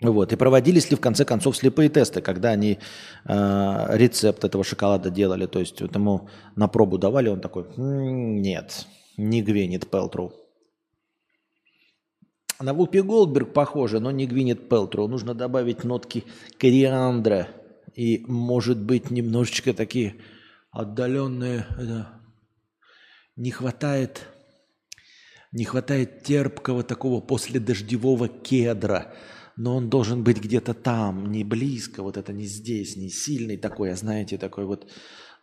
Вот. 0.04 0.34
И 0.34 0.36
проводились 0.36 0.92
ли 0.92 0.98
в 0.98 1.00
конце 1.00 1.24
концов 1.24 1.56
слепые 1.56 1.90
тесты, 1.90 2.22
когда 2.22 2.50
они 2.50 2.80
э, 3.26 3.98
рецепт 3.98 4.44
этого 4.44 4.64
шоколада 4.64 5.10
делали, 5.10 5.46
то 5.46 5.60
есть 5.60 5.82
вот 5.82 5.96
ему 5.96 6.30
на 6.56 6.68
пробу 6.68 6.98
давали, 6.98 7.30
он 7.30 7.40
такой, 7.40 7.66
нет, 7.78 8.86
не 9.16 9.42
Гвинет 9.42 9.90
Пелтру. 9.90 10.34
На 12.60 12.74
Вупи 12.74 13.02
Голдберг 13.02 13.54
похоже, 13.54 14.00
но 14.00 14.12
не 14.12 14.28
Гвинет 14.28 14.70
Пелтру. 14.70 15.08
Нужно 15.08 15.34
добавить 15.34 15.84
нотки 15.84 16.26
кориандра 16.60 17.48
и, 17.96 18.24
может 18.28 18.80
быть, 18.80 19.10
немножечко 19.10 19.74
такие 19.74 20.16
отдаленные. 20.72 21.66
Это, 21.72 22.10
не 23.38 23.52
хватает, 23.52 24.28
не 25.54 25.64
хватает 25.64 26.24
терпкого 26.24 26.84
такого 26.84 27.22
после 27.22 27.62
дождевого 27.62 28.28
кедра– 28.28 29.14
но 29.56 29.76
он 29.76 29.90
должен 29.90 30.24
быть 30.24 30.40
где-то 30.42 30.74
там, 30.74 31.32
не 31.32 31.44
близко, 31.44 32.02
вот 32.04 32.18
это 32.18 32.34
не 32.34 32.46
здесь, 32.46 32.96
не 32.98 33.10
сильный 33.10 33.58
такой, 33.58 33.92
а 33.92 33.96
знаете, 33.96 34.38
такой 34.38 34.66
вот 34.66 34.92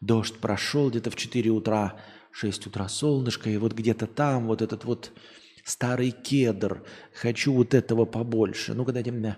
дождь 0.00 0.38
прошел 0.40 0.90
где-то 0.90 1.10
в 1.10 1.16
4 1.16 1.50
утра, 1.50 2.00
6 2.32 2.66
утра 2.66 2.88
солнышко, 2.88 3.50
и 3.50 3.56
вот 3.56 3.72
где-то 3.72 4.06
там 4.06 4.46
вот 4.46 4.62
этот 4.62 4.84
вот 4.84 5.12
старый 5.64 6.10
кедр, 6.10 6.82
хочу 7.14 7.52
вот 7.52 7.74
этого 7.74 8.04
побольше. 8.06 8.74
Ну, 8.74 8.84
когда 8.84 9.00
этим... 9.00 9.36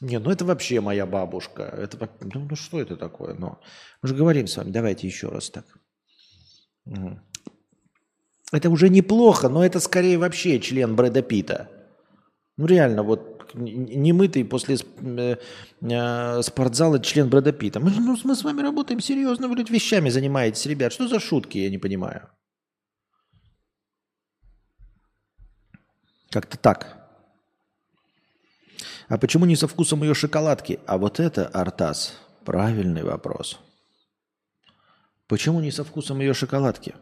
Не, 0.00 0.18
ну 0.20 0.30
это 0.30 0.44
вообще 0.44 0.80
моя 0.80 1.06
бабушка. 1.06 1.62
Это, 1.62 2.08
ну, 2.20 2.46
ну 2.48 2.56
что 2.56 2.80
это 2.80 2.96
такое? 2.96 3.34
Ну, 3.34 3.58
мы 4.00 4.08
же 4.08 4.14
говорим 4.14 4.46
с 4.46 4.56
вами, 4.56 4.70
давайте 4.70 5.06
еще 5.08 5.28
раз 5.28 5.50
так. 5.50 5.66
Это 8.52 8.70
уже 8.70 8.88
неплохо, 8.88 9.48
но 9.48 9.64
это 9.64 9.80
скорее 9.80 10.18
вообще 10.18 10.60
член 10.60 10.96
Брэда 10.96 11.22
Питта. 11.22 11.68
Ну 12.58 12.66
реально, 12.66 13.04
вот 13.04 13.54
немытый 13.54 14.44
после 14.44 14.76
э, 14.76 15.36
э, 15.80 16.42
спортзала 16.42 16.98
член 17.00 17.30
Брэда 17.30 17.52
Питта. 17.52 17.80
Мы, 17.80 17.90
ну, 17.90 18.18
мы 18.24 18.34
с 18.34 18.42
вами 18.42 18.62
работаем 18.62 19.00
серьезно, 19.00 19.48
вы 19.48 19.56
тут 19.56 19.70
вещами 19.70 20.10
занимаетесь, 20.10 20.66
ребят. 20.66 20.92
Что 20.92 21.08
за 21.08 21.20
шутки, 21.20 21.58
я 21.58 21.70
не 21.70 21.78
понимаю. 21.78 22.28
Как-то 26.30 26.58
так. 26.58 26.96
А 29.08 29.18
почему 29.18 29.46
не 29.46 29.56
со 29.56 29.68
вкусом 29.68 30.02
ее 30.02 30.14
шоколадки? 30.14 30.80
А 30.86 30.98
вот 30.98 31.20
это, 31.20 31.46
Артас, 31.46 32.18
правильный 32.44 33.04
вопрос. 33.04 33.60
Почему 35.28 35.60
не 35.60 35.70
со 35.70 35.84
вкусом 35.84 36.20
ее 36.20 36.34
шоколадки? 36.34 36.94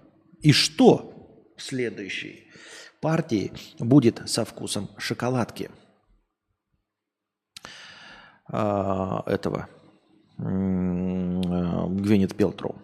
И 0.42 0.52
что 0.52 1.12
следующий? 1.56 2.45
Партии 3.00 3.52
будет 3.78 4.28
со 4.28 4.44
вкусом 4.44 4.88
шоколадки 4.98 5.70
а, 8.48 9.22
этого 9.26 9.68
Гвинет 10.38 12.36
Пелтру. 12.36 12.76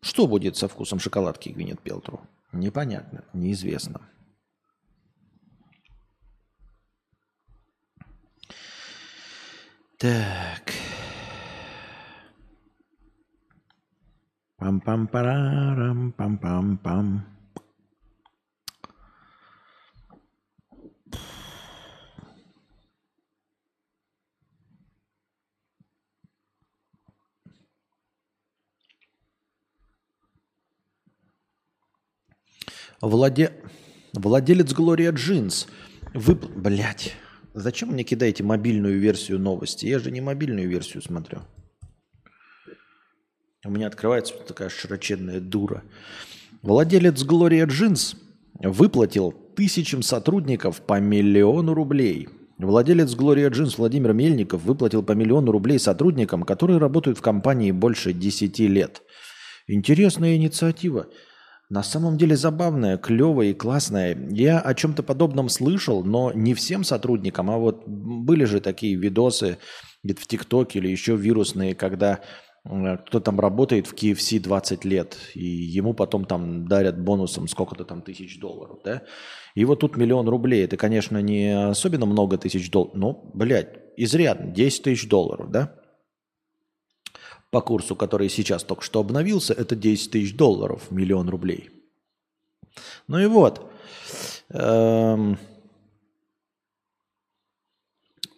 Что 0.00 0.26
будет 0.26 0.56
со 0.56 0.68
вкусом 0.68 0.98
шоколадки 0.98 1.48
Гвинет 1.48 1.80
Пелтру? 1.80 2.20
Непонятно, 2.52 3.24
неизвестно. 3.32 4.00
Так. 9.98 10.72
Пам-пам-парам, 14.58 16.12
пам-пам-пам. 16.18 17.20
Владе... 33.02 33.52
Владелец 34.14 34.72
Глория 34.72 35.12
Джинс. 35.12 35.66
Вы... 36.14 36.34
Блять. 36.34 37.14
Зачем 37.52 37.90
мне 37.90 38.04
кидаете 38.04 38.42
мобильную 38.44 38.98
версию 38.98 39.38
новости? 39.38 39.86
Я 39.86 39.98
же 39.98 40.10
не 40.10 40.20
мобильную 40.20 40.68
версию 40.68 41.02
смотрю. 41.02 41.40
У 43.64 43.70
меня 43.70 43.88
открывается 43.88 44.34
такая 44.46 44.70
широченная 44.70 45.40
дура. 45.40 45.82
Владелец 46.62 47.22
Глория 47.24 47.66
Джинс 47.66 48.16
выплатил 48.54 49.32
тысячам 49.32 50.02
сотрудников 50.02 50.80
по 50.80 50.98
миллиону 51.00 51.74
рублей. 51.74 52.28
Владелец 52.58 53.14
Gloria 53.14 53.50
Jeans 53.50 53.74
Владимир 53.76 54.12
Мельников 54.12 54.62
выплатил 54.62 55.02
по 55.02 55.12
миллиону 55.12 55.50
рублей 55.50 55.78
сотрудникам, 55.78 56.44
которые 56.44 56.78
работают 56.78 57.18
в 57.18 57.22
компании 57.22 57.72
больше 57.72 58.12
10 58.12 58.58
лет. 58.60 59.02
Интересная 59.66 60.36
инициатива. 60.36 61.08
На 61.72 61.82
самом 61.82 62.18
деле 62.18 62.36
забавная, 62.36 62.98
клевая 62.98 63.48
и 63.48 63.54
классная. 63.54 64.14
Я 64.28 64.60
о 64.60 64.74
чем-то 64.74 65.02
подобном 65.02 65.48
слышал, 65.48 66.04
но 66.04 66.30
не 66.34 66.52
всем 66.52 66.84
сотрудникам, 66.84 67.50
а 67.50 67.56
вот 67.56 67.88
были 67.88 68.44
же 68.44 68.60
такие 68.60 68.94
видосы 68.94 69.56
где-то 70.04 70.20
в 70.20 70.26
ТикТоке 70.26 70.80
или 70.80 70.88
еще 70.88 71.16
вирусные, 71.16 71.74
когда 71.74 72.20
э, 72.66 72.98
кто 73.06 73.20
там 73.20 73.40
работает 73.40 73.86
в 73.86 73.94
KFC 73.94 74.38
20 74.38 74.84
лет, 74.84 75.16
и 75.34 75.46
ему 75.46 75.94
потом 75.94 76.26
там 76.26 76.68
дарят 76.68 77.02
бонусом 77.02 77.48
сколько-то 77.48 77.86
там 77.86 78.02
тысяч 78.02 78.38
долларов, 78.38 78.80
да? 78.84 79.04
И 79.54 79.64
вот 79.64 79.80
тут 79.80 79.96
миллион 79.96 80.28
рублей, 80.28 80.66
это, 80.66 80.76
конечно, 80.76 81.22
не 81.22 81.58
особенно 81.58 82.04
много 82.04 82.36
тысяч 82.36 82.70
долларов, 82.70 82.94
но, 82.96 83.30
блядь, 83.32 83.78
изрядно, 83.96 84.52
10 84.52 84.82
тысяч 84.82 85.08
долларов, 85.08 85.50
да? 85.50 85.81
По 87.52 87.60
курсу, 87.60 87.94
который 87.94 88.30
сейчас 88.30 88.64
только 88.64 88.82
что 88.82 89.00
обновился, 89.00 89.52
это 89.52 89.76
10 89.76 90.10
тысяч 90.10 90.34
долларов, 90.34 90.90
миллион 90.90 91.28
рублей. 91.28 91.68
Ну 93.08 93.18
и 93.18 93.26
вот. 93.26 93.70
Эм, 94.48 95.38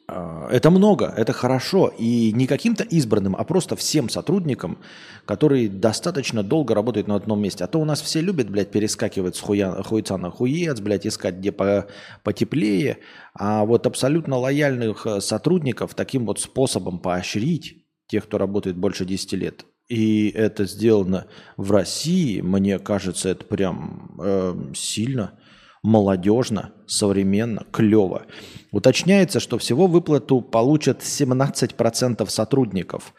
э, 0.08 0.48
это 0.50 0.70
много, 0.70 1.14
это 1.16 1.32
хорошо. 1.32 1.92
И 1.96 2.32
не 2.32 2.48
каким-то 2.48 2.82
избранным, 2.82 3.36
а 3.36 3.44
просто 3.44 3.76
всем 3.76 4.08
сотрудникам, 4.08 4.78
которые 5.26 5.68
достаточно 5.68 6.42
долго 6.42 6.74
работают 6.74 7.06
на 7.06 7.14
одном 7.14 7.40
месте. 7.40 7.62
А 7.62 7.68
то 7.68 7.78
у 7.78 7.84
нас 7.84 8.02
все 8.02 8.20
любят, 8.20 8.50
блядь, 8.50 8.72
перескакивать 8.72 9.36
с 9.36 9.40
хуя, 9.40 9.80
хуйца 9.84 10.16
на 10.16 10.32
хуец, 10.32 10.80
блядь, 10.80 11.06
искать 11.06 11.36
где 11.36 11.52
по, 11.52 11.86
потеплее. 12.24 12.98
А 13.32 13.64
вот 13.64 13.86
абсолютно 13.86 14.38
лояльных 14.38 15.06
э, 15.06 15.20
сотрудников 15.20 15.94
таким 15.94 16.26
вот 16.26 16.40
способом 16.40 16.98
поощрить, 16.98 17.83
тех, 18.14 18.26
кто 18.26 18.38
работает 18.38 18.76
больше 18.76 19.04
10 19.04 19.32
лет, 19.32 19.66
и 19.88 20.28
это 20.28 20.66
сделано 20.66 21.26
в 21.56 21.72
России, 21.72 22.40
мне 22.40 22.78
кажется, 22.78 23.30
это 23.30 23.44
прям 23.44 24.14
э, 24.22 24.54
сильно, 24.72 25.36
молодежно, 25.82 26.70
современно, 26.86 27.66
клево. 27.72 28.26
Уточняется, 28.70 29.40
что 29.40 29.58
всего 29.58 29.88
выплату 29.88 30.40
получат 30.40 31.00
17% 31.00 32.30
сотрудников, 32.30 33.14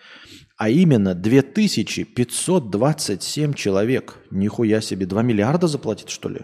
а 0.57 0.69
именно 0.69 1.13
2527 1.13 3.53
человек. 3.53 4.15
Нихуя 4.31 4.79
себе, 4.79 5.05
2 5.05 5.21
миллиарда 5.23 5.67
заплатит, 5.67 6.09
что 6.09 6.29
ли? 6.29 6.39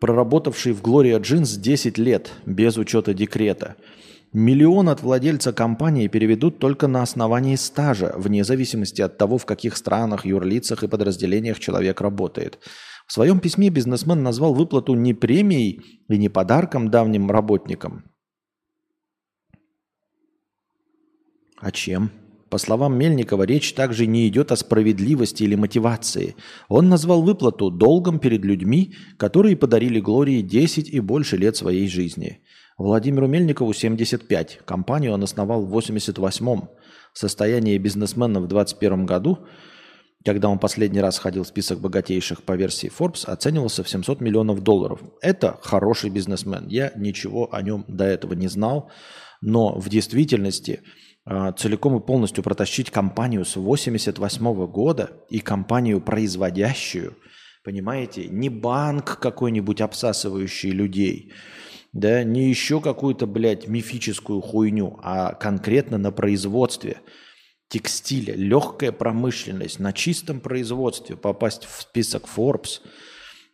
Проработавший 0.00 0.72
в 0.72 0.82
Gloria 0.82 1.20
Jeans 1.20 1.56
10 1.56 1.98
лет, 1.98 2.32
без 2.46 2.76
учета 2.76 3.14
декрета– 3.14 3.76
Миллион 4.32 4.88
от 4.88 5.02
владельца 5.02 5.52
компании 5.52 6.06
переведут 6.06 6.60
только 6.60 6.86
на 6.86 7.02
основании 7.02 7.56
стажа, 7.56 8.14
вне 8.16 8.44
зависимости 8.44 9.02
от 9.02 9.18
того, 9.18 9.38
в 9.38 9.44
каких 9.44 9.76
странах, 9.76 10.24
юрлицах 10.24 10.84
и 10.84 10.88
подразделениях 10.88 11.58
человек 11.58 12.00
работает. 12.00 12.60
В 13.08 13.12
своем 13.12 13.40
письме 13.40 13.70
бизнесмен 13.70 14.22
назвал 14.22 14.54
выплату 14.54 14.94
не 14.94 15.14
премией 15.14 15.82
и 16.08 16.16
не 16.16 16.28
подарком 16.28 16.92
давним 16.92 17.28
работникам. 17.28 18.04
А 21.60 21.72
чем? 21.72 22.12
По 22.50 22.58
словам 22.58 22.96
Мельникова, 22.96 23.42
речь 23.42 23.72
также 23.74 24.06
не 24.06 24.28
идет 24.28 24.52
о 24.52 24.56
справедливости 24.56 25.42
или 25.42 25.56
мотивации. 25.56 26.36
Он 26.68 26.88
назвал 26.88 27.22
выплату 27.22 27.70
долгом 27.70 28.20
перед 28.20 28.44
людьми, 28.44 28.94
которые 29.16 29.56
подарили 29.56 29.98
Глории 29.98 30.40
10 30.40 30.88
и 30.88 31.00
больше 31.00 31.36
лет 31.36 31.56
своей 31.56 31.88
жизни. 31.88 32.40
Владимиру 32.80 33.28
Мельникову 33.28 33.74
75. 33.74 34.60
Компанию 34.64 35.12
он 35.12 35.22
основал 35.22 35.66
в 35.66 35.76
88-м. 35.76 36.70
Состояние 37.12 37.76
бизнесмена 37.76 38.40
в 38.40 38.48
21 38.48 39.04
году, 39.04 39.40
когда 40.24 40.48
он 40.48 40.58
последний 40.58 41.02
раз 41.02 41.18
ходил 41.18 41.44
в 41.44 41.48
список 41.48 41.78
богатейших 41.80 42.42
по 42.42 42.56
версии 42.56 42.90
Forbes, 42.90 43.26
оценивался 43.26 43.84
в 43.84 43.88
700 43.90 44.22
миллионов 44.22 44.62
долларов. 44.62 45.02
Это 45.20 45.58
хороший 45.60 46.08
бизнесмен. 46.08 46.68
Я 46.68 46.90
ничего 46.96 47.52
о 47.52 47.60
нем 47.60 47.84
до 47.86 48.04
этого 48.04 48.32
не 48.32 48.48
знал, 48.48 48.90
но 49.42 49.78
в 49.78 49.90
действительности 49.90 50.80
а, 51.26 51.52
целиком 51.52 51.98
и 51.98 52.00
полностью 52.00 52.42
протащить 52.42 52.90
компанию 52.90 53.44
с 53.44 53.56
88 53.56 54.66
года 54.68 55.10
и 55.28 55.40
компанию 55.40 56.00
производящую, 56.00 57.18
понимаете, 57.62 58.26
не 58.28 58.48
банк 58.48 59.18
какой-нибудь 59.20 59.82
обсасывающий 59.82 60.70
людей– 60.70 61.34
да, 61.92 62.24
не 62.24 62.48
еще 62.48 62.80
какую-то, 62.80 63.26
блядь, 63.26 63.68
мифическую 63.68 64.40
хуйню, 64.40 64.98
а 65.02 65.34
конкретно 65.34 65.98
на 65.98 66.12
производстве 66.12 67.02
текстиля, 67.68 68.34
легкая 68.34 68.92
промышленность, 68.92 69.80
на 69.80 69.92
чистом 69.92 70.40
производстве 70.40 71.16
попасть 71.16 71.64
в 71.64 71.82
список 71.82 72.24
Forbes, 72.34 72.80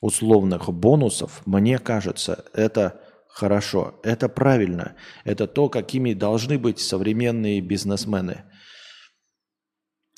условных 0.00 0.72
бонусов, 0.72 1.42
мне 1.46 1.78
кажется, 1.78 2.44
это 2.52 3.00
Хорошо, 3.36 4.00
это 4.02 4.30
правильно. 4.30 4.96
Это 5.24 5.46
то, 5.46 5.68
какими 5.68 6.14
должны 6.14 6.58
быть 6.58 6.78
современные 6.78 7.60
бизнесмены. 7.60 8.44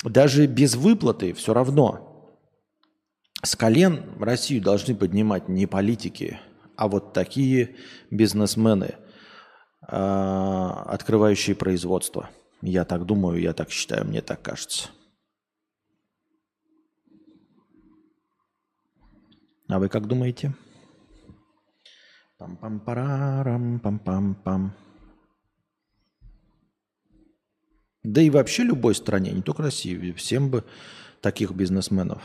Даже 0.05 0.47
без 0.47 0.75
выплаты 0.75 1.33
все 1.33 1.53
равно. 1.53 2.39
С 3.43 3.57
колен 3.57 4.05
Россию 4.21 4.61
должны 4.61 4.95
поднимать 4.95 5.49
не 5.49 5.65
политики, 5.65 6.39
а 6.77 6.87
вот 6.87 7.11
такие 7.11 7.75
бизнесмены, 8.09 8.95
а, 9.81 10.83
открывающие 10.83 11.57
производство. 11.57 12.29
Я 12.61 12.85
так 12.85 13.05
думаю, 13.05 13.41
я 13.41 13.51
так 13.51 13.69
считаю, 13.69 14.05
мне 14.05 14.21
так 14.21 14.41
кажется. 14.41 14.91
А 19.67 19.77
вы 19.77 19.89
как 19.89 20.07
думаете? 20.07 20.53
Пам-пам-парарам, 22.39 23.81
пам-пам-пам. 23.81 24.69
Да 28.03 28.21
и 28.21 28.29
вообще 28.29 28.63
любой 28.63 28.95
стране, 28.95 29.33
не 29.33 29.41
только 29.41 29.63
России, 29.63 30.13
всем 30.13 30.49
бы 30.49 30.63
таких 31.19 31.51
бизнесменов, 31.51 32.21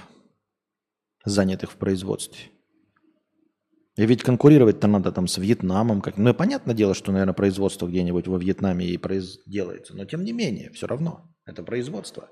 занятых 1.24 1.72
в 1.72 1.76
производстве. 1.76 2.44
И 3.96 4.06
ведь 4.06 4.22
конкурировать-то 4.22 4.86
надо 4.86 5.10
там 5.10 5.26
с 5.26 5.36
Вьетнамом. 5.36 6.00
Как... 6.00 6.16
Ну, 6.16 6.30
и 6.30 6.32
понятное 6.32 6.76
дело, 6.76 6.94
что, 6.94 7.10
наверное, 7.10 7.34
производство 7.34 7.88
где-нибудь 7.88 8.28
во 8.28 8.38
Вьетнаме 8.38 8.86
и 8.86 8.96
произ... 8.96 9.40
делается. 9.46 9.96
Но, 9.96 10.04
тем 10.04 10.22
не 10.22 10.32
менее, 10.32 10.70
все 10.70 10.86
равно. 10.86 11.28
Это 11.44 11.64
производство. 11.64 12.28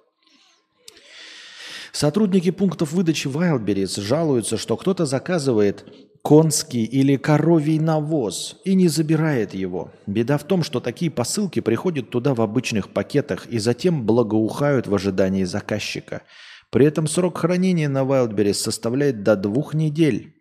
Сотрудники 1.90 2.53
пунктов 2.53 2.92
выдачи 2.92 3.27
Wildberries 3.27 4.01
жалуются, 4.01 4.57
что 4.57 4.77
кто-то 4.77 5.05
заказывает 5.05 5.85
конский 6.22 6.85
или 6.85 7.16
коровий 7.16 7.78
навоз 7.80 8.61
и 8.64 8.74
не 8.74 8.88
забирает 8.88 9.54
его. 9.54 9.92
Беда 10.06 10.38
в 10.38 10.44
том, 10.44 10.62
что 10.62 10.80
такие 10.80 11.11
посылки 11.11 11.61
приходят 11.61 12.11
туда 12.11 12.32
в 12.35 12.40
обычных 12.40 12.90
пакетах 12.90 13.46
и 13.46 13.58
затем 13.58 14.06
благоухают 14.06 14.87
в 14.87 14.94
ожидании 14.94 15.44
заказчика. 15.44 16.22
При 16.70 16.87
этом 16.87 17.06
срок 17.06 17.38
хранения 17.38 17.88
на 17.88 18.02
Wildberries 18.02 18.54
составляет 18.54 19.22
до 19.22 19.37
двух 19.37 19.74
недель. 19.74 20.35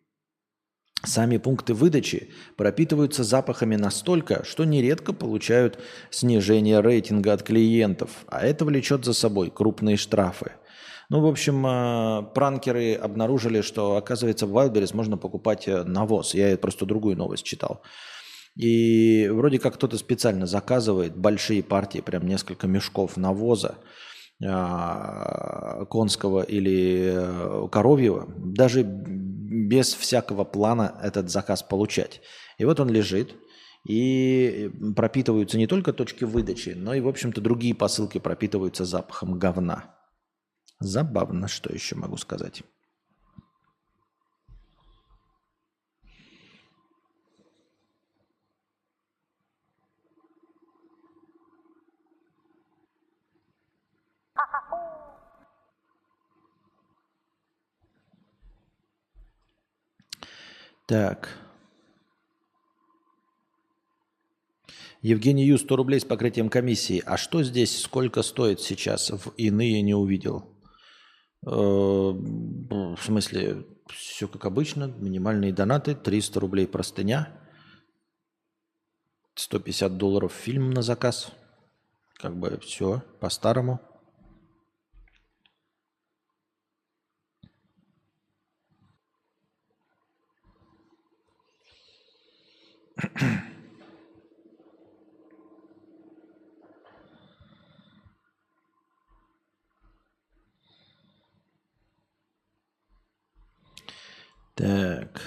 Сами 1.03 1.37
пункты 1.37 1.73
выдачи 1.73 2.29
пропитываются 2.57 3.23
запахами 3.23 3.75
настолько, 3.75 4.45
что 4.45 4.65
нередко 4.65 5.13
получают 5.13 5.79
снижение 6.11 6.79
рейтинга 6.79 7.33
от 7.33 7.41
клиентов, 7.41 8.23
а 8.27 8.45
это 8.45 8.65
влечет 8.65 9.03
за 9.03 9.13
собой 9.13 9.49
крупные 9.49 9.97
штрафы. 9.97 10.51
Ну, 11.12 11.19
в 11.19 11.28
общем, 11.28 11.65
а, 11.67 12.21
пранкеры 12.21 12.93
обнаружили, 12.93 13.60
что, 13.60 13.97
оказывается, 13.97 14.47
в 14.47 14.58
Wildberries 14.58 14.95
можно 14.95 15.17
покупать 15.17 15.67
э, 15.67 15.84
навоз. 15.84 16.34
Я 16.34 16.58
просто 16.58 16.86
другую 16.86 17.17
новость 17.17 17.43
читал. 17.43 17.82
И 18.56 19.28
вроде 19.30 19.60
как 19.60 19.74
кто-то 19.74 19.97
специально 19.97 20.45
заказывает 20.45 21.17
большие 21.17 21.63
партии, 21.63 22.00
прям 22.00 22.26
несколько 22.26 22.65
мешков 22.67 23.17
навоза 23.17 23.76
а, 24.41 25.84
конского 25.89 26.43
или 26.43 27.12
э, 27.13 27.67
коровьего, 27.69 28.34
даже 28.38 28.84
без 28.84 29.93
всякого 29.93 30.45
плана 30.45 30.97
этот 31.04 31.30
заказ 31.30 31.62
получать. 31.62 32.21
И 32.58 32.63
вот 32.63 32.80
он 32.80 32.88
лежит, 32.88 33.36
и 33.86 34.71
пропитываются 34.95 35.58
не 35.58 35.67
только 35.67 35.91
точки 35.91 36.24
выдачи, 36.24 36.69
но 36.69 36.93
и, 36.93 37.02
в 37.02 37.10
общем-то, 37.10 37.41
другие 37.41 37.76
посылки 37.76 38.17
пропитываются 38.17 38.86
запахом 38.86 39.38
говна. 39.38 40.00
Забавно, 40.81 41.47
что 41.47 41.71
еще 41.71 41.95
могу 41.95 42.17
сказать. 42.17 42.63
Так. 60.87 61.29
Евгений 65.03 65.45
Ю, 65.45 65.57
100 65.57 65.75
рублей 65.75 65.99
с 65.99 66.05
покрытием 66.05 66.49
комиссии. 66.49 67.01
А 67.05 67.17
что 67.17 67.43
здесь, 67.43 67.81
сколько 67.81 68.23
стоит 68.23 68.59
сейчас? 68.59 69.11
В 69.11 69.29
иные 69.37 69.81
не 69.83 69.93
увидел. 69.93 70.50
Э, 71.45 71.49
в 71.49 72.97
смысле, 73.01 73.65
все 73.88 74.27
как 74.27 74.45
обычно. 74.45 74.86
Минимальные 74.86 75.54
донаты. 75.54 75.95
300 75.95 76.39
рублей 76.39 76.67
простыня. 76.67 77.38
150 79.36 79.97
долларов 79.97 80.34
фильм 80.34 80.71
на 80.71 80.82
заказ. 80.82 81.32
Как 82.15 82.38
бы 82.38 82.60
все 82.60 83.04
по-старому. 83.19 83.80
Так. 104.62 105.21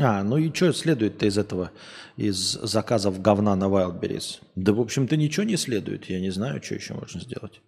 А, 0.00 0.22
ну 0.22 0.38
и 0.38 0.50
что 0.54 0.72
следует-то 0.72 1.26
из 1.26 1.36
этого, 1.36 1.70
из 2.16 2.52
заказов 2.52 3.20
говна 3.20 3.54
на 3.56 3.64
Wildberries? 3.64 4.40
Да, 4.56 4.72
в 4.72 4.80
общем-то, 4.80 5.18
ничего 5.18 5.44
не 5.44 5.56
следует. 5.58 6.06
Я 6.06 6.18
не 6.18 6.30
знаю, 6.30 6.62
что 6.62 6.76
еще 6.76 6.94
можно 6.94 7.20
сделать. 7.20 7.60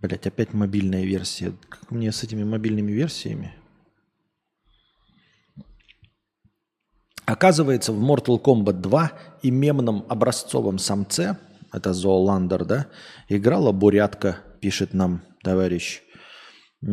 Блять, 0.00 0.26
опять 0.26 0.54
мобильная 0.54 1.04
версия. 1.04 1.52
Как 1.68 1.90
мне 1.90 2.10
с 2.10 2.24
этими 2.24 2.42
мобильными 2.42 2.90
версиями? 2.90 3.54
Оказывается, 7.26 7.92
в 7.92 8.02
Mortal 8.02 8.42
Kombat 8.42 8.80
2 8.80 9.12
и 9.42 9.50
мемном 9.50 10.04
образцовом 10.08 10.78
самце, 10.78 11.38
это 11.72 11.92
Зооландер, 11.92 12.64
да, 12.64 12.86
играла 13.28 13.72
бурятка, 13.72 14.38
пишет 14.60 14.94
нам 14.94 15.22
товарищ. 15.44 16.02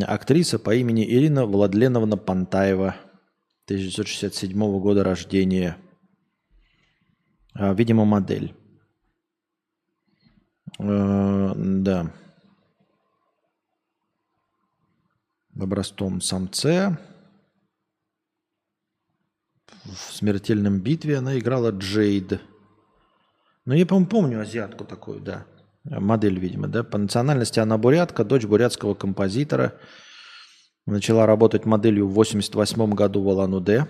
Актриса 0.02 0.60
по 0.60 0.76
имени 0.76 1.10
Ирина 1.10 1.46
Владленовна 1.46 2.18
Пантаева, 2.18 2.98
1967 3.66 4.80
года 4.80 5.04
рождения. 5.04 5.78
А, 7.54 7.74
видимо, 7.74 8.04
модель. 8.06 8.54
Э, 10.78 11.54
да. 11.56 12.14
в 15.47 15.47
образцом 15.62 16.22
самце. 16.22 16.98
В 19.86 20.14
смертельном 20.14 20.80
битве 20.80 21.18
она 21.18 21.38
играла 21.38 21.72
Джейд. 21.72 22.42
Ну, 23.66 23.74
я, 23.74 23.86
по-моему, 23.86 24.10
помню 24.10 24.42
азиатку 24.42 24.86
такую, 24.86 25.20
да. 25.20 25.46
Модель, 25.84 26.40
видимо, 26.40 26.68
да. 26.68 26.84
По 26.84 26.98
национальности 26.98 27.60
она 27.60 27.78
бурятка, 27.78 28.24
дочь 28.24 28.46
бурятского 28.46 28.94
композитора. 28.94 29.80
Начала 30.86 31.26
работать 31.26 31.66
моделью 31.66 32.08
в 32.08 32.14
88 32.14 32.94
году 32.94 33.22
в 33.22 33.28
Улан-Удэ. 33.28 33.88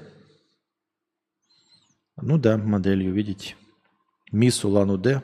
Ну 2.22 2.38
да, 2.38 2.58
моделью, 2.58 3.14
видите. 3.14 3.56
Мисс 4.32 4.64
Улан-Удэ 4.66 5.22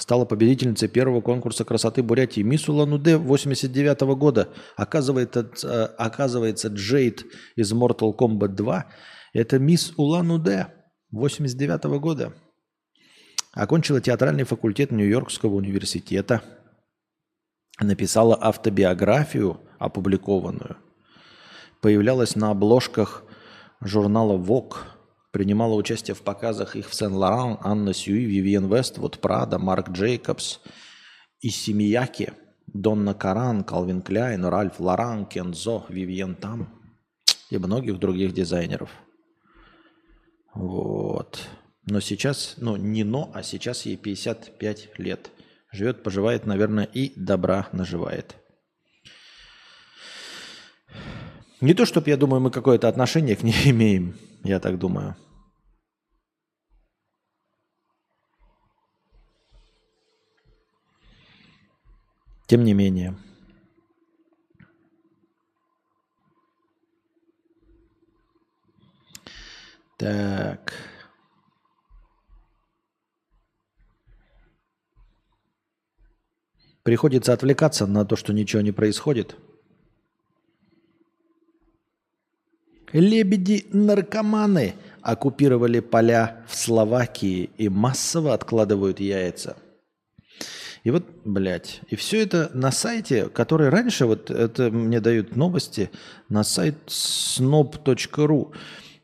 стала 0.00 0.24
победительницей 0.24 0.88
первого 0.88 1.20
конкурса 1.20 1.64
красоты 1.64 2.02
Бурятии 2.02 2.40
Мисс 2.40 2.68
Улан-Удэ 2.68 3.18
89 3.18 4.00
года. 4.16 4.48
Оказывается, 4.76 5.50
э, 5.62 5.84
оказывается, 5.98 6.68
Джейд 6.68 7.26
из 7.54 7.72
Mortal 7.72 8.16
Kombat 8.16 8.54
2– 8.54 8.86
это 9.34 9.58
Мисс 9.58 9.92
Улан-Удэ 9.96 10.72
89 11.12 12.00
года. 12.00 12.32
Окончила 13.52 14.00
театральный 14.00 14.44
факультет 14.44 14.90
Нью-Йоркского 14.90 15.54
университета. 15.54 16.42
Написала 17.78 18.38
автобиографию, 18.40 19.60
опубликованную. 19.78 20.76
Появлялась 21.82 22.36
на 22.36 22.50
обложках 22.50 23.24
журнала 23.80 24.38
Vogue– 24.38 24.76
Принимала 25.30 25.74
участие 25.74 26.16
в 26.16 26.22
показах 26.22 26.74
их 26.74 26.88
в 26.88 26.94
Сен-Лоран, 26.94 27.58
Анна 27.60 27.94
Сьюи, 27.94 28.24
Вивиен 28.24 28.72
Вествуд, 28.72 29.20
Прада, 29.20 29.58
Марк 29.60 29.90
Джейкобс 29.90 30.58
и 31.40 31.50
Семияки, 31.50 32.32
Донна 32.66 33.14
Каран, 33.14 33.62
Калвин 33.62 34.02
Кляйн, 34.02 34.44
Ральф 34.44 34.80
Лоран, 34.80 35.26
Кензо, 35.26 35.84
Вивиен 35.88 36.34
Там 36.34 36.68
и 37.48 37.58
многих 37.58 38.00
других 38.00 38.34
дизайнеров. 38.34 38.90
Вот. 40.52 41.40
Но 41.86 42.00
сейчас, 42.00 42.54
ну 42.56 42.74
не 42.76 43.04
но, 43.04 43.30
а 43.32 43.44
сейчас 43.44 43.86
ей 43.86 43.96
55 43.96 44.98
лет. 44.98 45.30
Живет, 45.70 46.02
поживает, 46.02 46.44
наверное, 46.44 46.84
и 46.84 47.12
добра 47.14 47.68
наживает. 47.70 48.34
Не 51.60 51.74
то, 51.74 51.86
чтобы 51.86 52.10
я 52.10 52.16
думаю, 52.16 52.40
мы 52.40 52.50
какое-то 52.50 52.88
отношение 52.88 53.36
к 53.36 53.44
ней 53.44 53.54
имеем 53.70 54.16
я 54.44 54.60
так 54.60 54.78
думаю. 54.78 55.16
Тем 62.46 62.64
не 62.64 62.74
менее. 62.74 63.16
Так. 69.96 70.72
Приходится 76.82 77.32
отвлекаться 77.32 77.86
на 77.86 78.04
то, 78.04 78.16
что 78.16 78.32
ничего 78.32 78.62
не 78.62 78.72
происходит– 78.72 79.36
Лебеди-наркоманы 82.92 84.74
оккупировали 85.02 85.80
поля 85.80 86.44
в 86.48 86.56
Словакии 86.56 87.50
и 87.56 87.68
массово 87.68 88.34
откладывают 88.34 89.00
яйца. 89.00 89.56
И 90.82 90.90
вот, 90.90 91.04
блядь, 91.24 91.80
и 91.88 91.96
все 91.96 92.22
это 92.22 92.50
на 92.54 92.72
сайте, 92.72 93.28
который 93.28 93.68
раньше, 93.68 94.06
вот 94.06 94.30
это 94.30 94.70
мне 94.70 95.00
дают 95.00 95.36
новости, 95.36 95.90
на 96.28 96.42
сайт 96.42 96.76
snob.ru. 96.86 98.54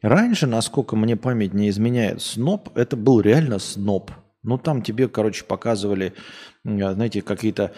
Раньше, 0.01 0.46
насколько 0.46 0.96
мне 0.96 1.16
память 1.16 1.53
не 1.53 1.68
изменяет, 1.68 2.22
сноб, 2.22 2.70
это 2.77 2.96
был 2.96 3.20
реально 3.20 3.59
сноб– 3.59 4.11
ну, 4.46 4.59
там 4.59 4.80
тебе, 4.80 5.09
короче, 5.09 5.44
показывали, 5.44 6.14
знаете, 6.62 7.20
какие-то 7.20 7.72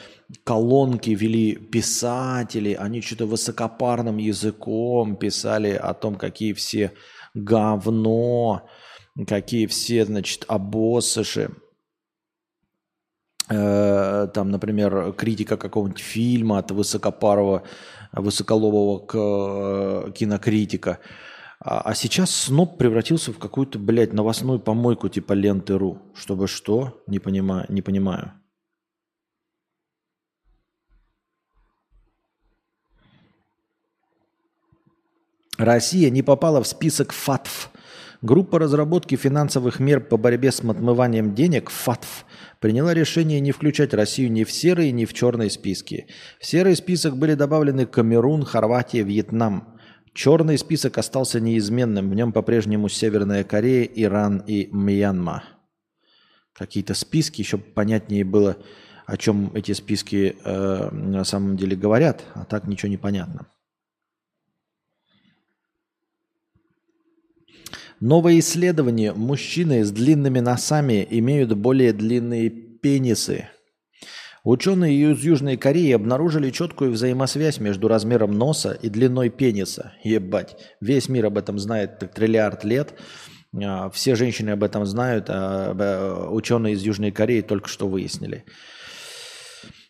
колонки 0.45 1.11
вели 1.11 1.57
писатели, 1.57 2.75
они 2.75 3.01
что-то 3.01 3.25
высокопарным 3.27 4.19
языком 4.19 5.17
писали 5.17 5.71
о 5.71 5.95
том, 5.95 6.17
какие 6.17 6.53
все 6.53 6.93
говно, 7.33 8.69
какие 9.27 9.67
все, 9.67 10.05
значит, 10.05 10.45
обоссыши. 10.47 11.51
Э, 13.49 14.29
там, 14.35 14.51
например, 14.51 15.15
критика 15.15 15.57
какого-нибудь 15.57 16.03
фильма 16.03 16.59
от 16.59 16.71
высокопарого, 16.71 17.63
высоколобого 18.13 19.07
э, 20.07 20.13
кинокритика– 20.13 20.99
а, 21.61 21.81
а 21.81 21.95
сейчас 21.95 22.45
СНОП 22.45 22.79
превратился 22.79 23.33
в 23.33 23.39
какую-то, 23.39 23.79
блядь, 23.79 24.13
новостную 24.13 24.61
помойку 24.61 25.09
типа 25.09 25.33
ленты.ру. 25.33 25.99
Чтобы 26.15 26.47
что? 26.47 27.03
Не 27.07 27.19
понимаю. 27.19 27.67
Не 27.69 27.83
понимаю. 27.83 28.33
Россия 35.59 36.11
не 36.11 36.23
попала 36.23 36.63
в 36.63 36.69
список 36.69 37.13
ФАТФ. 37.13 37.71
Группа 38.23 38.61
разработки 38.61 39.17
финансовых 39.17 39.81
мер 39.81 40.01
по 40.01 40.17
борьбе 40.17 40.53
с 40.53 40.61
отмыванием 40.61 41.35
денег 41.35 41.71
ФАТФ 41.71 42.25
приняла 42.61 42.95
решение 42.95 43.41
не 43.41 43.51
включать 43.51 43.95
Россию 43.95 44.31
ни 44.31 44.45
в 44.45 44.53
серые, 44.53 44.93
ни 44.93 45.05
в 45.05 45.13
черные 45.13 45.51
списки. 45.51 46.07
В 46.41 46.47
серый 46.47 46.77
список 46.77 47.17
были 47.17 47.35
добавлены 47.35 47.87
Камерун, 47.87 48.45
Хорватия, 48.45 49.03
Вьетнам– 49.03 49.69
Черный 50.19 50.59
список 50.59 50.99
остался 50.99 51.39
неизменным. 51.39 52.11
В 52.11 52.15
нем 52.17 52.33
по-прежнему 52.33 52.89
Северная 52.89 53.45
Корея, 53.45 53.85
Иран 53.85 54.39
и 54.49 54.67
Мьянма. 54.73 55.45
Какие-то 56.53 56.95
списки, 56.95 57.41
еще 57.41 57.57
понятнее 57.57 58.25
было 58.25 58.57
о 59.07 59.17
чем 59.17 59.53
эти 59.55 59.71
списки 59.71 60.37
э, 60.45 60.91
на 60.91 61.23
самом 61.23 61.57
деле 61.57 61.77
говорят, 61.77 62.25
а 62.35 62.45
так 62.45 62.67
ничего 62.67 62.89
не 62.89 62.97
понятно. 62.97 63.47
Новое 68.01 68.41
исследование. 68.41 69.13
Мужчины 69.13 69.85
с 69.85 69.93
длинными 69.93 70.41
носами 70.41 71.07
имеют 71.09 71.53
более 71.57 71.93
длинные 71.93 72.51
пенисы. 72.51 73.51
Ученые 74.45 75.13
из 75.13 75.23
Южной 75.23 75.57
Кореи 75.57 75.93
обнаружили 75.93 76.51
четкую 76.51 76.93
взаимосвязь 76.93 77.59
между 77.59 77.89
размером 77.89 78.33
носа 78.33 78.79
и 78.81 78.89
длиной 78.89 79.31
пениса. 79.31 79.93
Ебать, 80.05 80.57
весь 80.81 81.09
мир 81.09 81.27
об 81.27 81.39
этом 81.39 81.59
знает 81.59 81.99
триллиард 82.15 82.65
лет. 82.65 82.95
А, 83.55 83.91
все 83.91 84.15
женщины 84.15 84.51
об 84.51 84.63
этом 84.63 84.87
знают, 84.87 85.27
а 85.29 86.29
ученые 86.31 86.75
из 86.75 86.83
Южной 86.83 87.11
Кореи 87.11 87.41
только 87.41 87.69
что 87.69 87.89
выяснили. 87.89 88.45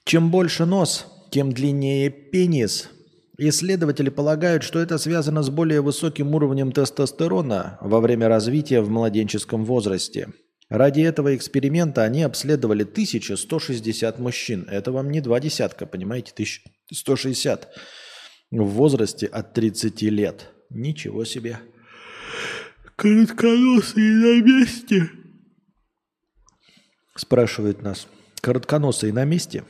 Чем 0.05 0.31
больше 0.31 0.65
нос, 0.65 1.07
тем 1.31 1.53
длиннее 1.53 2.09
пенис. 2.09 2.89
Исследователи 3.37 4.09
полагают, 4.09 4.63
что 4.65 4.81
это 4.81 4.99
связано 4.99 5.43
с 5.43 5.51
более 5.51 5.81
высоким 5.81 6.35
уровнем 6.35 6.73
тестостерона 6.73 7.79
во 7.81 8.01
время 8.01 8.29
развития 8.29 8.81
в 8.81 8.91
младенческом 8.91 9.65
возрасте. 9.65 10.29
Ради 10.69 11.01
этого 11.01 11.35
эксперимента 11.35 12.05
они 12.05 12.23
обследовали 12.23 12.83
1160 12.83 14.19
мужчин. 14.19 14.69
Это 14.69 14.93
вам 14.93 15.11
не 15.11 15.21
два 15.21 15.41
десятка, 15.41 15.87
понимаете, 15.87 16.33
1160 16.33 17.69
в 18.51 18.65
возрасте 18.65 19.27
от 19.27 19.55
30 19.55 20.03
лет. 20.03 20.51
Ничего 20.69 21.25
себе. 21.25 21.59
Коротконосые 22.97 24.13
на 24.13 24.43
месте. 24.43 25.11
Спрашивает 27.17 27.83
нас. 27.83 28.07
Коротконосые 28.43 29.13
на 29.13 29.25
месте? 29.25 29.65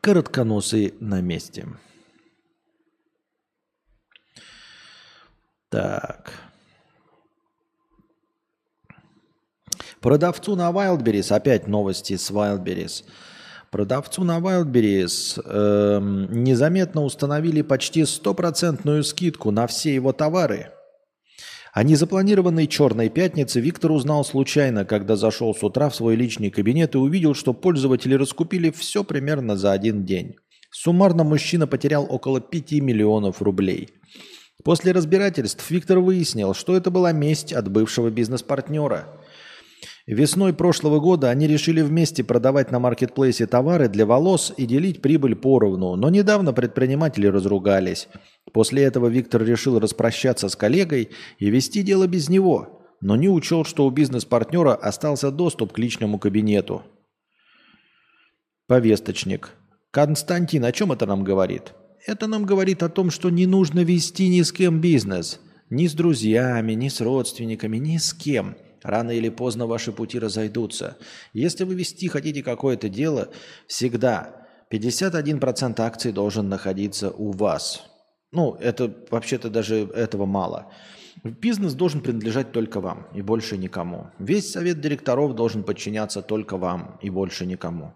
Коротконосые 0.00 0.94
на 1.00 1.20
месте. 1.20 1.66
Так. 5.68 6.45
Продавцу 10.06 10.54
на 10.54 10.70
Wildberries, 10.70 11.34
опять 11.34 11.66
новости 11.66 12.14
с 12.14 12.30
Wildberries. 12.30 13.02
Продавцу 13.72 14.22
на 14.22 14.38
Wildberries 14.38 15.42
э, 15.44 15.98
незаметно 16.30 17.02
установили 17.02 17.62
почти 17.62 18.04
стопроцентную 18.04 19.02
скидку 19.02 19.50
на 19.50 19.66
все 19.66 19.92
его 19.92 20.12
товары. 20.12 20.70
О 21.72 21.82
незапланированной 21.82 22.68
«Черной 22.68 23.08
пятнице» 23.08 23.58
Виктор 23.58 23.90
узнал 23.90 24.24
случайно, 24.24 24.84
когда 24.84 25.16
зашел 25.16 25.52
с 25.56 25.64
утра 25.64 25.88
в 25.88 25.96
свой 25.96 26.14
личный 26.14 26.50
кабинет 26.50 26.94
и 26.94 26.98
увидел, 26.98 27.34
что 27.34 27.52
пользователи 27.52 28.14
раскупили 28.14 28.70
все 28.70 29.02
примерно 29.02 29.56
за 29.56 29.72
один 29.72 30.04
день. 30.04 30.36
Суммарно 30.70 31.24
мужчина 31.24 31.66
потерял 31.66 32.06
около 32.08 32.40
5 32.40 32.74
миллионов 32.74 33.42
рублей. 33.42 33.88
После 34.62 34.92
разбирательств 34.92 35.68
Виктор 35.68 35.98
выяснил, 35.98 36.54
что 36.54 36.76
это 36.76 36.92
была 36.92 37.10
месть 37.10 37.52
от 37.52 37.68
бывшего 37.68 38.08
бизнес-партнера– 38.08 39.08
Весной 40.06 40.54
прошлого 40.54 41.00
года 41.00 41.30
они 41.30 41.48
решили 41.48 41.82
вместе 41.82 42.22
продавать 42.22 42.70
на 42.70 42.78
маркетплейсе 42.78 43.48
товары 43.48 43.88
для 43.88 44.06
волос 44.06 44.54
и 44.56 44.64
делить 44.64 45.02
прибыль 45.02 45.34
поровну, 45.34 45.96
но 45.96 46.10
недавно 46.10 46.52
предприниматели 46.52 47.26
разругались. 47.26 48.06
После 48.52 48.84
этого 48.84 49.08
Виктор 49.08 49.42
решил 49.42 49.80
распрощаться 49.80 50.48
с 50.48 50.54
коллегой 50.54 51.10
и 51.40 51.50
вести 51.50 51.82
дело 51.82 52.06
без 52.06 52.28
него, 52.28 52.86
но 53.00 53.16
не 53.16 53.28
учел, 53.28 53.64
что 53.64 53.84
у 53.84 53.90
бизнес-партнера 53.90 54.74
остался 54.74 55.32
доступ 55.32 55.72
к 55.72 55.78
личному 55.78 56.20
кабинету. 56.20 56.84
Повесточник. 58.68 59.54
Константин, 59.90 60.64
о 60.64 60.70
чем 60.70 60.92
это 60.92 61.06
нам 61.06 61.24
говорит? 61.24 61.74
Это 62.06 62.28
нам 62.28 62.44
говорит 62.44 62.84
о 62.84 62.88
том, 62.88 63.10
что 63.10 63.28
не 63.28 63.46
нужно 63.46 63.80
вести 63.80 64.28
ни 64.28 64.42
с 64.42 64.52
кем 64.52 64.80
бизнес. 64.80 65.40
Ни 65.68 65.88
с 65.88 65.94
друзьями, 65.94 66.74
ни 66.74 66.88
с 66.88 67.00
родственниками, 67.00 67.78
ни 67.78 67.96
с 67.96 68.14
кем– 68.14 68.54
Рано 68.86 69.10
или 69.10 69.30
поздно 69.30 69.66
ваши 69.66 69.90
пути 69.90 70.20
разойдутся. 70.20 70.96
Если 71.32 71.64
вы 71.64 71.74
вести 71.74 72.06
хотите 72.06 72.44
какое-то 72.44 72.88
дело, 72.88 73.30
всегда 73.66 74.46
51% 74.72 75.80
акций 75.80 76.12
должен 76.12 76.48
находиться 76.48 77.10
у 77.10 77.32
вас. 77.32 77.82
Ну, 78.30 78.54
это 78.54 78.94
вообще-то 79.10 79.50
даже 79.50 79.88
этого 79.88 80.24
мало. 80.24 80.72
Бизнес 81.24 81.74
должен 81.74 82.00
принадлежать 82.00 82.52
только 82.52 82.80
вам 82.80 83.08
и 83.12 83.22
больше 83.22 83.58
никому. 83.58 84.10
Весь 84.20 84.52
совет 84.52 84.80
директоров 84.80 85.34
должен 85.34 85.64
подчиняться 85.64 86.22
только 86.22 86.56
вам 86.56 87.00
и 87.02 87.10
больше 87.10 87.44
никому. 87.44 87.94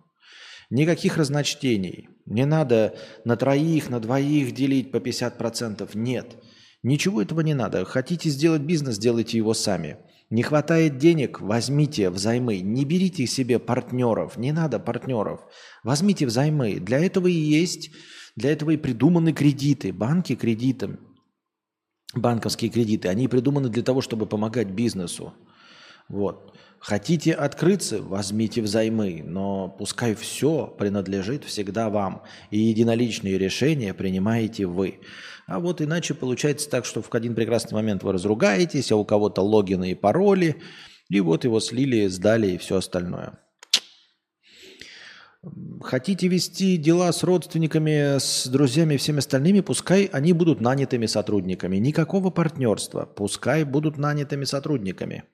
Никаких 0.70 1.18
разночтений. 1.18 2.08
Не 2.26 2.46
надо 2.46 2.96
на 3.24 3.36
троих, 3.36 3.90
на 3.90 4.00
двоих 4.00 4.52
делить 4.52 4.90
по 4.90 4.96
50%. 4.96 5.88
Нет. 5.94 6.36
Ничего 6.82 7.22
этого 7.22 7.42
не 7.42 7.54
надо. 7.54 7.84
Хотите 7.84 8.28
сделать 8.28 8.62
бизнес, 8.62 8.98
делайте 8.98 9.36
его 9.36 9.54
сами. 9.54 9.98
Не 10.30 10.44
хватает 10.44 10.98
денег, 10.98 11.40
возьмите 11.40 12.08
взаймы. 12.08 12.60
Не 12.60 12.84
берите 12.84 13.26
себе 13.26 13.58
партнеров, 13.58 14.36
не 14.36 14.52
надо 14.52 14.78
партнеров. 14.78 15.40
Возьмите 15.82 16.24
взаймы. 16.24 16.78
Для 16.78 16.98
этого 17.04 17.26
и 17.26 17.32
есть, 17.32 17.90
для 18.36 18.52
этого 18.52 18.70
и 18.70 18.76
придуманы 18.76 19.32
кредиты, 19.32 19.92
банки 19.92 20.36
кредитам. 20.36 21.00
Банковские 22.14 22.70
кредиты, 22.70 23.08
они 23.08 23.26
придуманы 23.26 23.68
для 23.68 23.82
того, 23.82 24.00
чтобы 24.00 24.26
помогать 24.26 24.68
бизнесу. 24.68 25.34
Вот. 26.08 26.49
Хотите 26.80 27.34
открыться, 27.34 28.00
возьмите 28.00 28.62
взаймы, 28.62 29.22
но 29.22 29.68
пускай 29.68 30.14
все 30.14 30.66
принадлежит 30.66 31.44
всегда 31.44 31.90
вам. 31.90 32.22
И 32.50 32.58
единоличные 32.58 33.36
решения 33.36 33.92
принимаете 33.92 34.64
вы. 34.64 35.00
А 35.46 35.60
вот 35.60 35.82
иначе 35.82 36.14
получается 36.14 36.70
так, 36.70 36.86
что 36.86 37.02
в 37.02 37.14
один 37.14 37.34
прекрасный 37.34 37.74
момент 37.74 38.02
вы 38.02 38.12
разругаетесь, 38.12 38.90
а 38.92 38.96
у 38.96 39.04
кого-то 39.04 39.42
логины 39.42 39.90
и 39.90 39.94
пароли, 39.94 40.56
и 41.10 41.20
вот 41.20 41.44
его 41.44 41.60
слили, 41.60 42.06
сдали 42.06 42.52
и 42.52 42.58
все 42.58 42.76
остальное. 42.76 43.38
Хотите 45.82 46.28
вести 46.28 46.78
дела 46.78 47.12
с 47.12 47.22
родственниками, 47.22 48.18
с 48.18 48.46
друзьями 48.46 48.94
и 48.94 48.96
всеми 48.96 49.18
остальными, 49.18 49.60
пускай 49.60 50.04
они 50.04 50.32
будут 50.32 50.62
нанятыми 50.62 51.04
сотрудниками. 51.04 51.76
Никакого 51.76 52.30
партнерства, 52.30 53.04
пускай 53.04 53.64
будут 53.64 53.98
нанятыми 53.98 54.44
сотрудниками. 54.44 55.24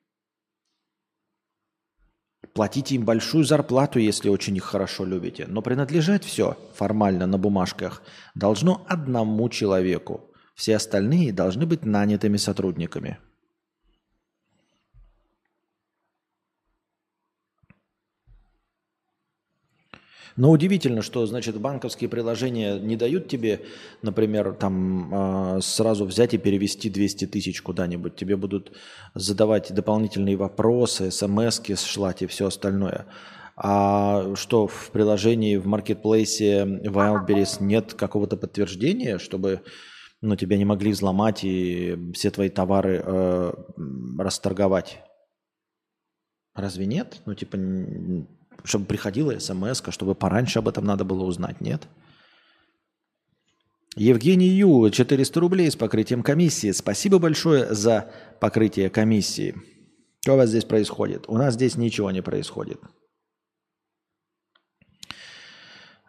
Платите 2.56 2.94
им 2.94 3.04
большую 3.04 3.44
зарплату, 3.44 3.98
если 3.98 4.30
очень 4.30 4.56
их 4.56 4.64
хорошо 4.64 5.04
любите. 5.04 5.44
Но 5.46 5.60
принадлежать 5.60 6.24
все 6.24 6.56
формально 6.74 7.26
на 7.26 7.36
бумажках 7.36 8.00
должно 8.34 8.82
одному 8.88 9.46
человеку. 9.50 10.30
Все 10.54 10.76
остальные 10.76 11.34
должны 11.34 11.66
быть 11.66 11.84
нанятыми 11.84 12.38
сотрудниками. 12.38 13.18
Но 20.36 20.50
удивительно, 20.50 21.00
что, 21.00 21.24
значит, 21.26 21.58
банковские 21.58 22.10
приложения 22.10 22.78
не 22.78 22.96
дают 22.96 23.28
тебе, 23.28 23.62
например, 24.02 24.52
там 24.52 25.10
а, 25.12 25.60
сразу 25.62 26.04
взять 26.04 26.34
и 26.34 26.38
перевести 26.38 26.90
200 26.90 27.26
тысяч 27.28 27.62
куда-нибудь. 27.62 28.16
Тебе 28.16 28.36
будут 28.36 28.72
задавать 29.14 29.72
дополнительные 29.72 30.36
вопросы, 30.36 31.10
смс-ки 31.10 31.74
шлать 31.74 32.20
и 32.20 32.26
все 32.26 32.48
остальное. 32.48 33.06
А 33.56 34.34
что 34.34 34.66
в 34.66 34.90
приложении 34.90 35.56
в 35.56 35.66
маркетплейсе 35.66 36.64
Wildberries 36.64 37.56
нет 37.62 37.94
какого-то 37.94 38.36
подтверждения, 38.36 39.18
чтобы 39.18 39.62
ну, 40.20 40.36
тебя 40.36 40.58
не 40.58 40.66
могли 40.66 40.92
взломать 40.92 41.44
и 41.44 41.96
все 42.12 42.30
твои 42.30 42.50
товары 42.50 43.02
э, 43.02 43.52
расторговать? 44.18 44.98
Разве 46.54 46.84
нет? 46.84 47.22
Ну, 47.24 47.34
типа, 47.34 47.56
чтобы 48.66 48.86
приходила 48.86 49.38
смс 49.38 49.82
чтобы 49.90 50.14
пораньше 50.14 50.58
об 50.58 50.68
этом 50.68 50.84
надо 50.84 51.04
было 51.04 51.24
узнать, 51.24 51.60
нет? 51.60 51.88
Евгений 53.96 54.48
Ю, 54.48 54.90
400 54.90 55.40
рублей 55.40 55.70
с 55.70 55.76
покрытием 55.76 56.22
комиссии. 56.22 56.70
Спасибо 56.72 57.18
большое 57.18 57.74
за 57.74 58.10
покрытие 58.40 58.90
комиссии. 58.90 59.54
Что 60.20 60.34
у 60.34 60.36
вас 60.36 60.50
здесь 60.50 60.64
происходит? 60.64 61.24
У 61.28 61.38
нас 61.38 61.54
здесь 61.54 61.76
ничего 61.76 62.10
не 62.10 62.20
происходит. 62.20 62.78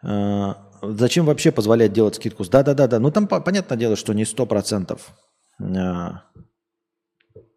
А, 0.02 0.68
зачем 0.82 1.24
вообще 1.24 1.50
позволять 1.50 1.94
делать 1.94 2.16
скидку? 2.16 2.44
Да-да-да-да. 2.44 2.98
Ну 2.98 3.10
там 3.10 3.26
понятное 3.26 3.78
дело, 3.78 3.96
что 3.96 4.12
не 4.12 4.24
100%. 4.24 5.00
А, 5.60 6.24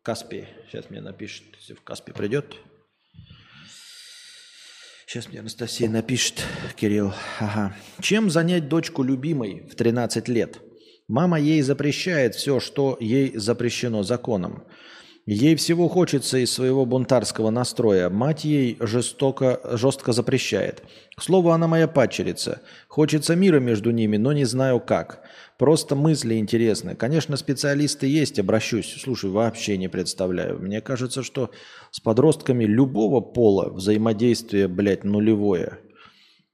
Каспи. 0.02 0.48
Сейчас 0.70 0.90
мне 0.90 1.02
напишет, 1.02 1.44
если 1.58 1.74
в 1.74 1.84
Каспи 1.84 2.14
придет. 2.14 2.56
Сейчас 5.12 5.28
мне 5.28 5.42
Анастасия 5.42 5.90
напишет, 5.90 6.42
Кирилл. 6.78 7.12
Ага. 7.42 7.76
Чем 8.00 8.30
занять 8.30 8.70
дочку 8.70 9.04
любимой 9.04 9.68
в 9.70 9.76
13 9.76 10.30
лет? 10.30 10.60
Мама 11.10 11.38
ей 11.38 11.62
запрещает 11.64 12.34
все, 12.34 12.62
что 12.62 12.96
ей 13.02 13.38
запрещено 13.38 14.04
законом. 14.04 14.64
Ей 15.26 15.58
всего 15.58 15.90
хочется 15.90 16.38
из 16.38 16.54
своего 16.54 16.86
бунтарского 16.86 17.50
настроя. 17.50 18.10
Мать 18.10 18.46
ей 18.46 18.78
жестоко, 18.80 19.60
жестко 19.74 20.14
запрещает. 20.14 20.82
К 21.18 21.22
слову, 21.22 21.52
она 21.52 21.68
моя 21.68 21.90
падчерица. 21.90 22.62
Хочется 22.88 23.36
мира 23.36 23.60
между 23.60 23.92
ними, 23.92 24.16
но 24.16 24.32
не 24.32 24.46
знаю 24.46 24.80
как. 24.80 25.24
Просто 25.62 25.96
мысли 25.96 26.40
интересны. 26.40 26.96
Конечно, 26.96 27.38
специалисты 27.38 28.08
есть, 28.08 28.40
обращусь. 28.40 28.96
Слушай, 29.00 29.30
вообще 29.30 29.78
не 29.78 29.90
представляю. 29.90 30.60
Мне 30.60 30.82
кажется, 30.82 31.22
что 31.22 31.52
с 31.92 32.00
подростками 32.00 32.64
любого 32.64 33.22
пола 33.22 33.70
взаимодействие, 33.70 34.68
блядь, 34.68 35.04
нулевое. 35.04 35.78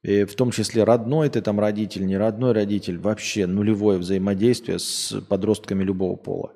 И 0.04 0.26
в 0.26 0.36
том 0.36 0.52
числе 0.52 0.84
родной 0.84 1.30
ты 1.30 1.42
там 1.42 1.58
родитель, 1.58 2.06
не 2.06 2.18
родной 2.18 2.52
родитель. 2.52 2.98
Вообще 2.98 3.48
нулевое 3.48 3.98
взаимодействие 3.98 4.78
с 4.78 5.16
подростками 5.30 5.86
любого 5.86 6.18
пола. 6.18 6.52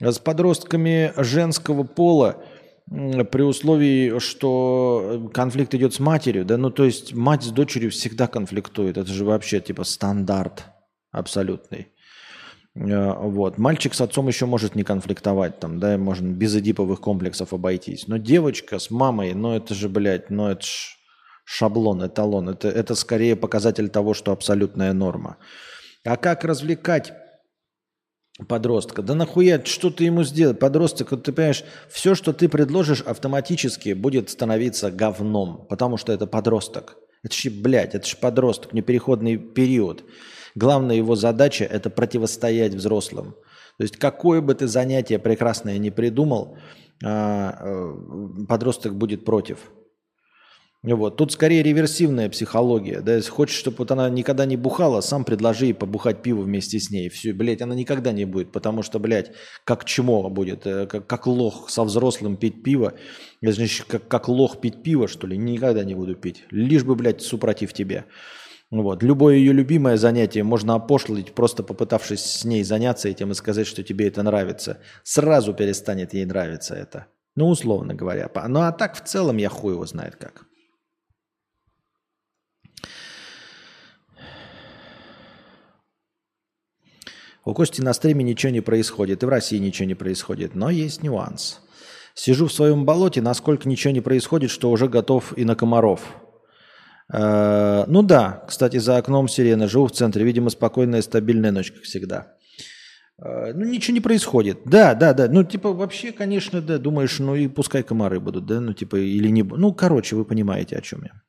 С 0.00 0.18
подростками 0.18 1.12
женского 1.18 1.82
пола 1.84 2.42
при 2.86 3.42
условии, 3.42 4.18
что 4.18 5.30
конфликт 5.34 5.74
идет 5.74 5.92
с 5.92 6.00
матерью, 6.00 6.46
да, 6.46 6.56
ну 6.56 6.70
то 6.70 6.86
есть 6.86 7.12
мать 7.12 7.42
с 7.42 7.50
дочерью 7.50 7.90
всегда 7.90 8.28
конфликтует, 8.28 8.96
это 8.96 9.12
же 9.12 9.26
вообще 9.26 9.60
типа 9.60 9.84
стандарт 9.84 10.64
абсолютный. 11.16 11.88
Э, 12.74 13.12
вот. 13.14 13.58
Мальчик 13.58 13.94
с 13.94 14.00
отцом 14.00 14.28
еще 14.28 14.46
может 14.46 14.74
не 14.74 14.84
конфликтовать, 14.84 15.58
там, 15.58 15.80
да, 15.80 15.98
можно 15.98 16.28
без 16.28 16.54
эдиповых 16.54 17.00
комплексов 17.00 17.52
обойтись. 17.52 18.06
Но 18.06 18.18
девочка 18.18 18.78
с 18.78 18.90
мамой, 18.90 19.34
ну 19.34 19.54
это 19.56 19.74
же, 19.74 19.88
блядь, 19.88 20.30
ну 20.30 20.48
это 20.48 20.62
ж 20.62 20.96
шаблон, 21.44 22.04
эталон. 22.06 22.50
Это, 22.50 22.68
это 22.68 22.94
скорее 22.94 23.36
показатель 23.36 23.88
того, 23.88 24.14
что 24.14 24.32
абсолютная 24.32 24.92
норма. 24.92 25.38
А 26.04 26.16
как 26.16 26.44
развлекать 26.44 27.12
подростка. 28.48 29.02
Да 29.02 29.14
нахуя, 29.14 29.64
что 29.64 29.90
ты 29.90 30.04
ему 30.04 30.24
сделать? 30.24 30.58
Подросток, 30.58 31.10
ты 31.22 31.32
понимаешь, 31.32 31.64
все, 31.88 32.14
что 32.14 32.32
ты 32.32 32.48
предложишь, 32.48 33.00
автоматически 33.00 33.94
будет 33.94 34.28
становиться 34.28 34.90
говном, 34.90 35.66
потому 35.68 35.96
что 35.96 36.12
это 36.12 36.26
подросток. 36.26 36.96
Это 37.22 37.34
же, 37.34 37.50
блядь, 37.50 37.94
это 37.94 38.06
же 38.06 38.16
подросток, 38.16 38.74
не 38.74 38.82
переходный 38.82 39.38
период. 39.38 40.04
Главная 40.56 40.96
его 40.96 41.14
задача– 41.16 41.64
это 41.70 41.90
противостоять 41.90 42.74
взрослым. 42.74 43.36
То 43.76 43.82
есть 43.82 43.98
какое 43.98 44.40
бы 44.40 44.54
ты 44.54 44.66
занятие 44.66 45.18
прекрасное 45.18 45.76
не 45.76 45.90
придумал, 45.90 46.56
а, 47.04 47.58
э, 47.60 48.46
подросток 48.48 48.96
будет 48.96 49.26
против. 49.26 49.70
Вот. 50.82 51.16
Тут 51.16 51.32
скорее 51.32 51.62
реверсивная 51.62 52.30
психология. 52.30 53.00
Да? 53.00 53.16
Если 53.16 53.30
хочешь, 53.30 53.56
чтобы 53.56 53.78
вот 53.78 53.90
она 53.90 54.08
никогда 54.08 54.46
не 54.46 54.56
бухала, 54.56 55.02
сам 55.02 55.24
предложи 55.24 55.66
ей 55.66 55.74
побухать 55.74 56.22
пиво 56.22 56.40
вместе 56.42 56.78
с 56.78 56.90
ней. 56.90 57.10
Все, 57.10 57.34
блядь, 57.34 57.60
она 57.60 57.74
никогда 57.74 58.12
не 58.12 58.24
будет, 58.24 58.50
потому 58.50 58.82
что, 58.82 58.98
блядь, 58.98 59.32
как 59.64 59.84
чмо 59.84 60.30
будет, 60.30 60.66
э, 60.66 60.86
как, 60.86 61.06
как 61.06 61.26
лох 61.26 61.68
со 61.68 61.84
взрослым 61.84 62.38
пить 62.38 62.62
пиво. 62.62 62.94
Значит, 63.42 63.84
как, 63.86 64.08
как 64.08 64.28
лох 64.28 64.60
пить 64.60 64.82
пиво, 64.82 65.06
что 65.06 65.26
ли, 65.26 65.36
никогда 65.36 65.84
не 65.84 65.94
буду 65.94 66.14
пить. 66.14 66.44
Лишь 66.50 66.84
бы, 66.84 66.94
блядь, 66.94 67.20
супротив 67.20 67.74
тебе. 67.74 68.06
Вот. 68.70 69.02
Любое 69.02 69.36
ее 69.36 69.52
любимое 69.52 69.96
занятие 69.96 70.42
можно 70.42 70.74
опошлить, 70.74 71.34
просто 71.34 71.62
попытавшись 71.62 72.24
с 72.24 72.44
ней 72.44 72.64
заняться 72.64 73.08
этим 73.08 73.30
и 73.30 73.34
сказать, 73.34 73.66
что 73.66 73.82
тебе 73.82 74.08
это 74.08 74.22
нравится. 74.22 74.80
Сразу 75.04 75.54
перестанет 75.54 76.14
ей 76.14 76.24
нравиться 76.24 76.74
это. 76.74 77.06
Ну, 77.36 77.48
условно 77.48 77.94
говоря. 77.94 78.30
Ну, 78.48 78.60
а 78.60 78.72
так 78.72 78.96
в 78.96 79.02
целом 79.02 79.36
я 79.36 79.48
хуй 79.48 79.74
его 79.74 79.86
знает 79.86 80.16
как. 80.16 80.46
У 87.44 87.54
Кости 87.54 87.80
на 87.80 87.92
стриме 87.92 88.24
ничего 88.24 88.50
не 88.50 88.60
происходит, 88.60 89.22
и 89.22 89.26
в 89.26 89.28
России 89.28 89.58
ничего 89.58 89.86
не 89.86 89.94
происходит. 89.94 90.56
Но 90.56 90.68
есть 90.68 91.04
нюанс. 91.04 91.60
Сижу 92.14 92.48
в 92.48 92.52
своем 92.52 92.84
болоте, 92.84 93.20
насколько 93.20 93.68
ничего 93.68 93.92
не 93.92 94.00
происходит, 94.00 94.50
что 94.50 94.70
уже 94.72 94.88
готов 94.88 95.36
и 95.38 95.44
на 95.44 95.54
комаров. 95.54 96.00
Э, 97.12 97.84
ну 97.86 98.02
да, 98.02 98.44
кстати, 98.46 98.78
за 98.78 98.96
окном 98.96 99.28
сирена. 99.28 99.68
Живу 99.68 99.86
в 99.86 99.92
центре. 99.92 100.24
Видимо, 100.24 100.50
спокойная, 100.50 101.02
стабильная 101.02 101.52
ночь, 101.52 101.72
как 101.72 101.82
всегда. 101.82 102.34
Э, 103.18 103.52
ну, 103.54 103.64
ничего 103.64 103.94
не 103.94 104.00
происходит. 104.00 104.58
Да, 104.64 104.94
да, 104.94 105.12
да. 105.12 105.28
Ну, 105.28 105.44
типа, 105.44 105.72
вообще, 105.72 106.12
конечно, 106.12 106.60
да. 106.60 106.78
Думаешь, 106.78 107.18
ну 107.18 107.34
и 107.34 107.48
пускай 107.48 107.82
комары 107.82 108.20
будут, 108.20 108.46
да. 108.46 108.60
Ну, 108.60 108.72
типа, 108.72 108.96
или 108.96 109.28
не... 109.28 109.42
Ну, 109.42 109.72
короче, 109.72 110.16
вы 110.16 110.24
понимаете, 110.24 110.76
о 110.76 110.80
чем 110.80 111.04
я. 111.04 111.22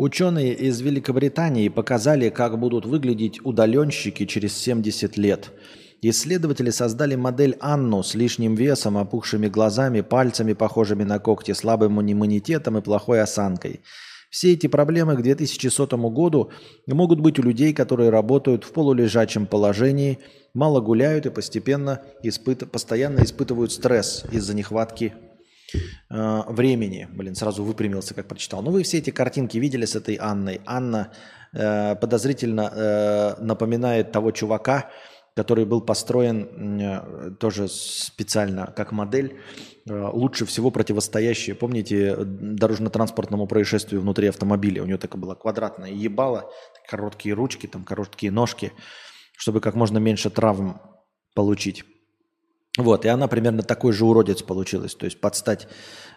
Ученые 0.00 0.54
из 0.54 0.80
Великобритании 0.80 1.68
показали, 1.68 2.30
как 2.30 2.58
будут 2.58 2.86
выглядеть 2.86 3.38
удаленщики 3.44 4.24
через 4.24 4.56
70 4.56 5.18
лет. 5.18 5.50
Исследователи 6.00 6.70
создали 6.70 7.16
модель 7.16 7.58
Анну 7.60 8.02
с 8.02 8.14
лишним 8.14 8.54
весом, 8.54 8.96
опухшими 8.96 9.48
глазами, 9.48 10.00
пальцами, 10.00 10.54
похожими 10.54 11.04
на 11.04 11.18
когти, 11.18 11.52
слабым 11.52 12.00
иммунитетом 12.00 12.78
и 12.78 12.80
плохой 12.80 13.20
осанкой– 13.20 13.80
все 14.30 14.52
эти 14.52 14.68
проблемы 14.68 15.16
к 15.16 15.22
2100 15.22 15.98
году 16.08 16.52
могут 16.86 17.18
быть 17.18 17.40
у 17.40 17.42
людей, 17.42 17.74
которые 17.74 18.10
работают 18.10 18.62
в 18.62 18.70
полулежачем 18.70 19.44
положении, 19.44 20.20
мало 20.54 20.80
гуляют 20.80 21.26
и 21.26 21.30
постепенно 21.30 22.00
испыт... 22.22 22.70
постоянно 22.70 23.24
испытывают 23.24 23.72
стресс 23.72 24.24
из-за 24.30 24.54
нехватки 24.54 25.14
э, 25.74 26.42
времени. 26.48 27.08
Блин, 27.10 27.34
сразу 27.34 27.64
выпрямился, 27.64 28.14
как 28.14 28.28
прочитал. 28.28 28.62
Ну, 28.62 28.70
вы 28.70 28.82
все 28.82 28.98
эти 28.98 29.10
картинки 29.10 29.58
видели 29.58 29.84
с 29.84 29.96
этой 29.96 30.16
Анной. 30.16 30.60
Анна 30.66 31.12
э, 31.52 31.96
подозрительно 31.96 32.72
э, 32.74 33.42
напоминает 33.42 34.12
того 34.12 34.30
чувака, 34.30 34.90
который 35.36 35.64
был 35.64 35.80
построен 35.80 36.80
э, 36.80 37.30
тоже 37.38 37.68
специально 37.68 38.66
как 38.76 38.92
модель, 38.92 39.40
э, 39.88 40.10
лучше 40.12 40.44
всего 40.44 40.70
противостоящая, 40.70 41.54
помните, 41.54 42.16
дорожно-транспортному 42.16 43.46
происшествию 43.46 44.00
внутри 44.02 44.28
автомобиля. 44.28 44.82
У 44.82 44.86
нее 44.86 44.98
такая 44.98 45.20
была 45.20 45.34
квадратная 45.34 45.90
ебала, 45.90 46.50
короткие 46.88 47.34
ручки, 47.34 47.66
там 47.66 47.84
короткие 47.84 48.32
ножки, 48.32 48.72
чтобы 49.36 49.60
как 49.60 49.74
можно 49.74 49.98
меньше 49.98 50.30
травм 50.30 50.80
получить. 51.34 51.84
Вот, 52.78 53.04
и 53.04 53.08
она 53.08 53.28
примерно 53.28 53.62
такой 53.62 53.92
же 53.92 54.04
уродец 54.04 54.42
получилась, 54.42 54.94
то 54.94 55.04
есть 55.04 55.20
подстать 55.20 55.66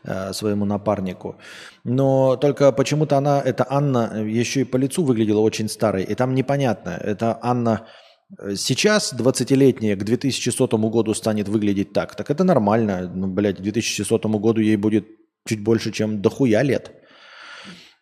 э, 0.04 0.34
своему 0.34 0.66
напарнику. 0.66 1.36
Но 1.84 2.36
только 2.36 2.72
почему-то 2.72 3.18
она, 3.18 3.42
эта 3.42 3.66
Анна, 3.70 4.24
еще 4.24 4.62
и 4.62 4.66
по 4.66 4.78
лицу 4.78 5.04
выглядела 5.04 5.40
очень 5.40 5.68
старой, 5.68 6.04
и 6.04 6.16
там 6.16 6.36
непонятно, 6.36 6.92
это 6.92 7.40
Анна 7.42 7.88
Сейчас 8.56 9.14
20-летняя 9.14 9.96
к 9.96 10.04
2100 10.04 10.78
году 10.90 11.14
станет 11.14 11.48
выглядеть 11.48 11.94
так. 11.94 12.16
Так 12.16 12.32
это 12.32 12.44
нормально. 12.44 13.12
Ну, 13.14 13.28
блядь, 13.28 13.58
к 13.58 13.62
2100 13.62 14.30
году 14.40 14.62
ей 14.62 14.76
будет 14.76 15.06
чуть 15.48 15.64
больше, 15.64 15.92
чем 15.92 16.22
дохуя 16.22 16.64
лет. 16.64 16.92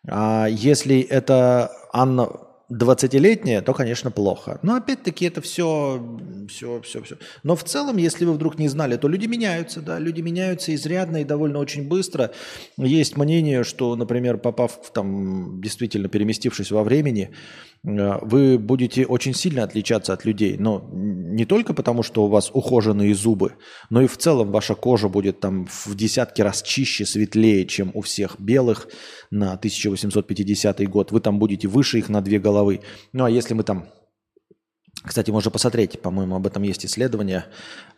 А 0.08 0.46
если 0.48 1.00
это 1.00 1.70
Анна 1.92 2.28
20-летняя, 2.72 3.60
то, 3.60 3.74
конечно, 3.74 4.10
плохо. 4.10 4.58
Но 4.62 4.76
опять-таки 4.76 5.26
это 5.26 5.40
все, 5.40 6.02
все, 6.48 6.80
все, 6.82 7.02
все. 7.02 7.16
Но 7.42 7.56
в 7.56 7.64
целом, 7.64 7.96
если 7.96 8.24
вы 8.24 8.32
вдруг 8.32 8.58
не 8.58 8.68
знали, 8.68 8.96
то 8.96 9.08
люди 9.08 9.26
меняются, 9.26 9.80
да, 9.80 9.98
люди 9.98 10.20
меняются 10.20 10.74
изрядно 10.74 11.18
и 11.18 11.24
довольно 11.24 11.58
очень 11.58 11.88
быстро. 11.88 12.32
Есть 12.76 13.16
мнение, 13.16 13.64
что, 13.64 13.94
например, 13.96 14.38
попав 14.38 14.92
там, 14.92 15.60
действительно 15.60 16.08
переместившись 16.08 16.70
во 16.70 16.82
времени, 16.82 17.30
Э, 17.84 18.18
вы 18.22 18.58
будете 18.58 19.06
очень 19.06 19.34
сильно 19.34 19.64
отличаться 19.64 20.12
от 20.12 20.24
людей. 20.24 20.56
Но 20.58 20.88
не 20.92 21.44
только 21.44 21.74
потому, 21.74 22.02
что 22.02 22.24
у 22.24 22.28
вас 22.28 22.50
ухоженные 22.52 23.14
зубы, 23.14 23.54
но 23.90 24.02
и 24.02 24.06
в 24.06 24.16
целом 24.16 24.50
ваша 24.52 24.74
кожа 24.74 25.08
будет 25.08 25.40
там 25.40 25.66
в 25.66 25.94
десятки 25.94 26.42
раз 26.42 26.62
чище, 26.62 27.04
светлее, 27.04 27.66
чем 27.66 27.90
у 27.94 28.00
всех 28.00 28.36
белых 28.38 28.88
на 29.30 29.54
1850 29.54 30.88
год. 30.88 31.12
Вы 31.12 31.20
там 31.20 31.38
будете 31.38 31.68
выше 31.68 31.98
их 31.98 32.08
на 32.08 32.20
две 32.20 32.38
головы. 32.38 32.61
Ну 33.12 33.24
а 33.24 33.30
если 33.30 33.54
мы 33.54 33.62
там 33.64 33.88
кстати, 35.04 35.30
можно 35.32 35.50
посмотреть, 35.50 36.00
по-моему, 36.00 36.36
об 36.36 36.46
этом 36.46 36.62
есть 36.62 36.86
исследования 36.86 37.46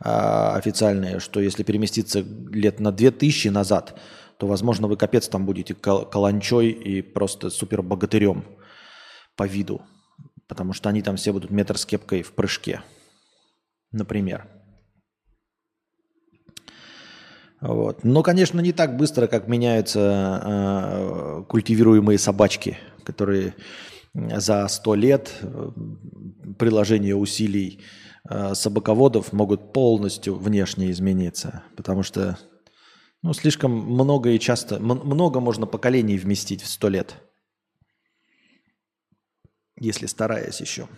э, 0.03 0.09
официальные, 0.09 1.21
что 1.21 1.41
если 1.41 1.63
переместиться 1.63 2.25
лет 2.51 2.81
на 2.81 2.93
2000 2.93 3.49
назад, 3.49 3.99
то, 4.39 4.47
возможно, 4.47 4.89
вы 4.89 4.97
капец 4.97 5.29
там 5.29 5.45
будете 5.45 5.75
кал- 5.75 6.09
каланчой 6.09 6.71
и 6.71 7.03
просто 7.03 7.51
супер 7.51 7.83
богатырем 7.83 8.45
по 9.37 9.47
виду, 9.47 9.83
потому 10.49 10.73
что 10.73 10.89
они 10.89 11.03
там 11.03 11.17
все 11.17 11.33
будут 11.33 11.51
метр 11.51 11.77
с 11.77 11.85
кепкой 11.85 12.23
в 12.23 12.33
прыжке, 12.33 12.81
например. 13.93 14.47
Вот. 17.61 18.05
Но, 18.05 18.23
конечно, 18.23 18.61
не 18.61 18.73
так 18.73 18.97
быстро, 18.97 19.27
как 19.27 19.49
меняются 19.49 20.43
э, 20.45 21.45
культивируемые 21.49 22.19
собачки, 22.19 22.79
которые 23.05 23.55
за 24.15 24.67
сто 24.69 24.95
лет 24.95 25.33
э, 25.43 25.71
приложения 26.59 27.17
усилий 27.17 27.81
э, 28.29 28.55
собаководов 28.55 29.33
могут 29.33 29.73
полностью 29.73 30.37
внешне 30.37 30.91
измениться. 30.91 31.65
Потому 31.77 32.03
что 32.03 32.39
ну, 33.23 33.33
слишком 33.33 33.73
много 33.73 34.31
и 34.31 34.39
часто, 34.39 34.79
много 34.79 35.41
можно 35.41 35.67
поколений 35.67 36.17
вместить 36.17 36.63
в 36.63 36.69
сто 36.69 36.89
лет. 36.89 37.17
Если 39.81 40.07
стараясь 40.07 40.61
еще. 40.61 40.89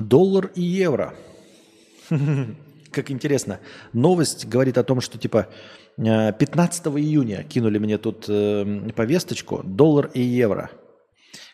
Доллар 0.00 0.50
и 0.54 0.62
евро. 0.62 1.14
Как 2.90 3.10
интересно. 3.10 3.60
Новость 3.92 4.46
говорит 4.46 4.78
о 4.78 4.84
том, 4.84 5.00
что 5.00 5.18
типа 5.18 5.48
15 5.96 6.86
э, 6.86 6.90
июня 6.90 7.42
кинули 7.42 7.78
мне 7.78 7.98
тут 7.98 8.26
э, 8.28 8.90
повесточку 8.94 9.62
доллар 9.64 10.10
и 10.14 10.20
евро. 10.20 10.70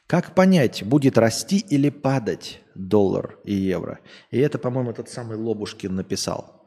Как 0.07 0.35
понять, 0.35 0.85
будет 0.85 1.17
расти 1.17 1.59
или 1.59 1.89
падать 1.89 2.61
доллар 2.75 3.39
и 3.45 3.55
евро? 3.55 4.01
И 4.31 4.39
это, 4.39 4.59
по-моему, 4.59 4.93
тот 4.93 5.09
самый 5.09 5.39
Лобушкин 5.39 5.95
написал. 5.95 6.67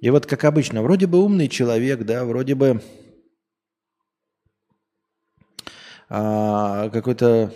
И 0.00 0.10
вот, 0.10 0.26
как 0.26 0.44
обычно, 0.44 0.82
вроде 0.82 1.06
бы 1.06 1.22
умный 1.22 1.48
человек, 1.48 2.04
да, 2.04 2.24
вроде 2.24 2.54
бы 2.54 2.82
а, 6.08 6.90
какой-то 6.90 7.52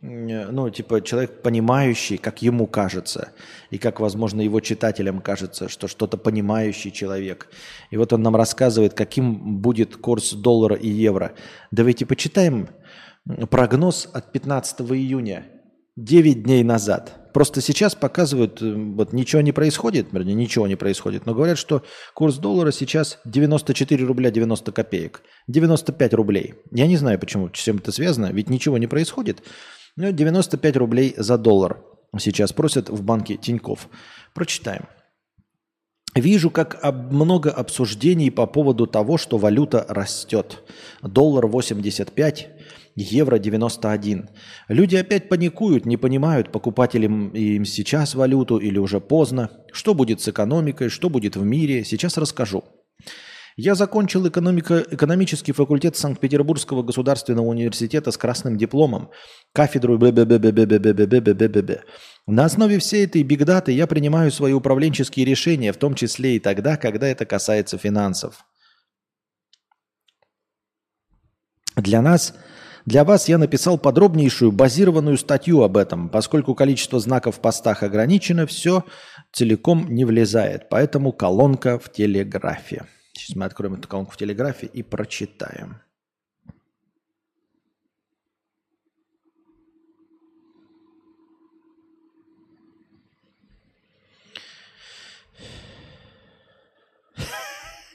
ну, 0.00 0.70
типа, 0.70 1.00
человек 1.00 1.42
понимающий, 1.42 2.18
как 2.18 2.40
ему 2.40 2.66
кажется, 2.66 3.30
и 3.70 3.78
как, 3.78 3.98
возможно, 3.98 4.40
его 4.40 4.60
читателям 4.60 5.20
кажется, 5.20 5.68
что 5.68 5.88
что-то 5.88 6.16
понимающий 6.16 6.92
человек. 6.92 7.48
И 7.90 7.96
вот 7.96 8.12
он 8.12 8.22
нам 8.22 8.36
рассказывает, 8.36 8.94
каким 8.94 9.60
будет 9.60 9.96
курс 9.96 10.32
доллара 10.34 10.76
и 10.76 10.88
евро. 10.88 11.32
Давайте 11.72 12.06
почитаем 12.06 12.68
прогноз 13.50 14.08
от 14.12 14.30
15 14.30 14.82
июня, 14.92 15.46
9 15.96 16.44
дней 16.44 16.62
назад. 16.62 17.32
Просто 17.34 17.60
сейчас 17.60 17.94
показывают, 17.94 18.62
э, 18.62 18.72
вот 18.72 19.12
ничего 19.12 19.42
не 19.42 19.52
происходит, 19.52 20.08
вернее, 20.12 20.34
ничего 20.34 20.66
не 20.66 20.76
происходит, 20.76 21.26
но 21.26 21.34
говорят, 21.34 21.58
что 21.58 21.82
курс 22.14 22.36
доллара 22.36 22.70
сейчас 22.70 23.18
94 23.24 24.04
рубля 24.04 24.30
90 24.30 24.72
копеек, 24.72 25.22
95 25.48 26.14
рублей. 26.14 26.54
Я 26.70 26.86
не 26.86 26.96
знаю, 26.96 27.18
почему, 27.18 27.48
с 27.48 27.58
чем 27.58 27.76
это 27.78 27.92
связано, 27.92 28.32
ведь 28.32 28.48
ничего 28.48 28.78
не 28.78 28.86
происходит. 28.86 29.42
Ну, 30.00 30.12
95 30.12 30.76
рублей 30.76 31.14
за 31.16 31.36
доллар 31.36 31.82
сейчас 32.20 32.52
просят 32.52 32.88
в 32.88 33.02
банке 33.02 33.36
Тиньков. 33.36 33.88
Прочитаем. 34.32 34.84
Вижу, 36.14 36.50
как 36.50 36.80
много 37.10 37.50
обсуждений 37.50 38.30
по 38.30 38.46
поводу 38.46 38.86
того, 38.86 39.18
что 39.18 39.38
валюта 39.38 39.84
растет. 39.88 40.62
Доллар 41.02 41.48
85, 41.48 42.48
евро 42.94 43.38
91. 43.40 44.28
Люди 44.68 44.94
опять 44.94 45.28
паникуют, 45.28 45.84
не 45.84 45.96
понимают, 45.96 46.52
покупателям 46.52 47.30
им 47.30 47.64
сейчас 47.64 48.14
валюту 48.14 48.58
или 48.58 48.78
уже 48.78 49.00
поздно. 49.00 49.50
Что 49.72 49.94
будет 49.94 50.20
с 50.20 50.28
экономикой, 50.28 50.90
что 50.90 51.10
будет 51.10 51.34
в 51.34 51.44
мире, 51.44 51.82
сейчас 51.82 52.16
расскажу. 52.18 52.62
Я 53.60 53.74
закончил 53.74 54.28
экономико 54.28 54.84
экономический 54.88 55.50
факультет 55.50 55.96
Санкт-Петербургского 55.96 56.84
государственного 56.84 57.46
университета 57.46 58.12
с 58.12 58.16
красным 58.16 58.56
дипломом, 58.56 59.10
кафедру 59.52 59.98
б 59.98 60.12
На 62.28 62.44
основе 62.44 62.78
всей 62.78 63.04
этой 63.04 63.24
бигдаты 63.24 63.72
я 63.72 63.88
принимаю 63.88 64.30
свои 64.30 64.52
управленческие 64.52 65.26
решения, 65.26 65.72
в 65.72 65.76
том 65.76 65.94
числе 65.94 66.36
и 66.36 66.38
тогда, 66.38 66.76
когда 66.76 67.08
это 67.08 67.26
касается 67.26 67.78
финансов. 67.78 68.44
Для 71.74 72.00
нас 72.00 72.34
для 72.86 73.02
вас 73.02 73.28
я 73.28 73.38
написал 73.38 73.76
подробнейшую 73.76 74.52
базированную 74.52 75.18
статью 75.18 75.62
об 75.62 75.76
этом, 75.76 76.10
поскольку 76.10 76.54
количество 76.54 77.00
знаков 77.00 77.38
в 77.38 77.40
постах 77.40 77.82
ограничено, 77.82 78.46
все 78.46 78.84
целиком 79.32 79.88
не 79.88 80.04
влезает, 80.04 80.68
поэтому 80.68 81.12
колонка 81.12 81.80
в 81.80 81.90
телеграфе. 81.90 82.86
Сейчас 83.18 83.34
мы 83.34 83.46
откроем 83.46 83.74
эту 83.74 83.88
колонку 83.88 84.12
в 84.12 84.16
Телеграфе 84.16 84.66
и 84.66 84.82
прочитаем. 84.82 85.82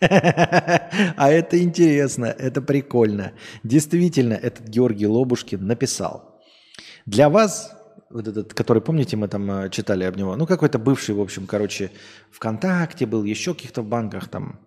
А 1.16 1.30
это 1.30 1.64
интересно, 1.64 2.26
это 2.26 2.62
прикольно. 2.62 3.32
Действительно, 3.64 4.34
этот 4.34 4.68
Георгий 4.68 5.08
Лобушкин 5.08 5.66
написал. 5.66 6.42
Для 7.06 7.30
вас, 7.30 7.74
вот 8.14 8.28
этот, 8.28 8.54
который, 8.54 8.82
помните, 8.82 9.18
мы 9.18 9.28
там 9.28 9.50
э, 9.52 9.70
читали 9.70 10.04
об 10.04 10.16
него, 10.16 10.36
ну 10.36 10.46
какой-то 10.46 10.80
бывший, 10.80 11.16
в 11.16 11.22
общем, 11.22 11.48
короче, 11.48 11.92
ВКонтакте 12.32 13.06
был, 13.06 13.24
еще 13.24 13.54
каких-то 13.54 13.82
в 13.82 13.86
банках 13.86 14.28
там, 14.28 14.60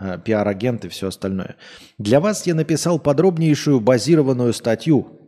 Э, 0.00 0.18
пиар-агент 0.18 0.84
и 0.84 0.88
все 0.88 1.08
остальное. 1.08 1.56
Для 1.98 2.20
вас 2.20 2.46
я 2.46 2.54
написал 2.54 2.98
подробнейшую 2.98 3.80
базированную 3.80 4.52
статью 4.54 5.18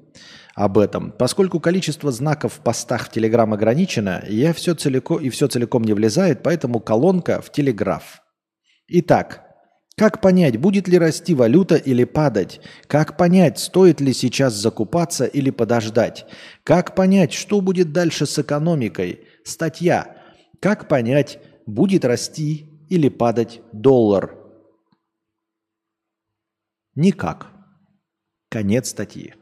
об 0.54 0.78
этом. 0.78 1.12
Поскольку 1.12 1.60
количество 1.60 2.10
знаков 2.10 2.54
в 2.54 2.60
постах 2.60 3.06
в 3.06 3.10
Телеграм 3.10 3.52
ограничено, 3.52 4.24
я 4.26 4.54
все 4.54 4.74
целиком, 4.74 5.18
и 5.18 5.28
все 5.28 5.48
целиком 5.48 5.82
не 5.84 5.92
влезает, 5.92 6.42
поэтому 6.42 6.80
колонка 6.80 7.42
в 7.42 7.52
Телеграф. 7.52 8.22
Итак, 8.88 9.41
как 9.96 10.22
понять, 10.22 10.56
будет 10.58 10.88
ли 10.88 10.98
расти 10.98 11.34
валюта 11.34 11.76
или 11.76 12.04
падать? 12.04 12.60
Как 12.86 13.16
понять, 13.16 13.58
стоит 13.58 14.00
ли 14.00 14.14
сейчас 14.14 14.54
закупаться 14.54 15.26
или 15.26 15.50
подождать? 15.50 16.26
Как 16.64 16.94
понять, 16.94 17.32
что 17.32 17.60
будет 17.60 17.92
дальше 17.92 18.24
с 18.26 18.38
экономикой? 18.38 19.20
Статья. 19.44 20.16
Как 20.60 20.88
понять, 20.88 21.40
будет 21.66 22.04
расти 22.04 22.70
или 22.88 23.08
падать 23.10 23.60
доллар? 23.72 24.34
Никак. 26.94 27.50
Конец 28.48 28.90
статьи. 28.90 29.34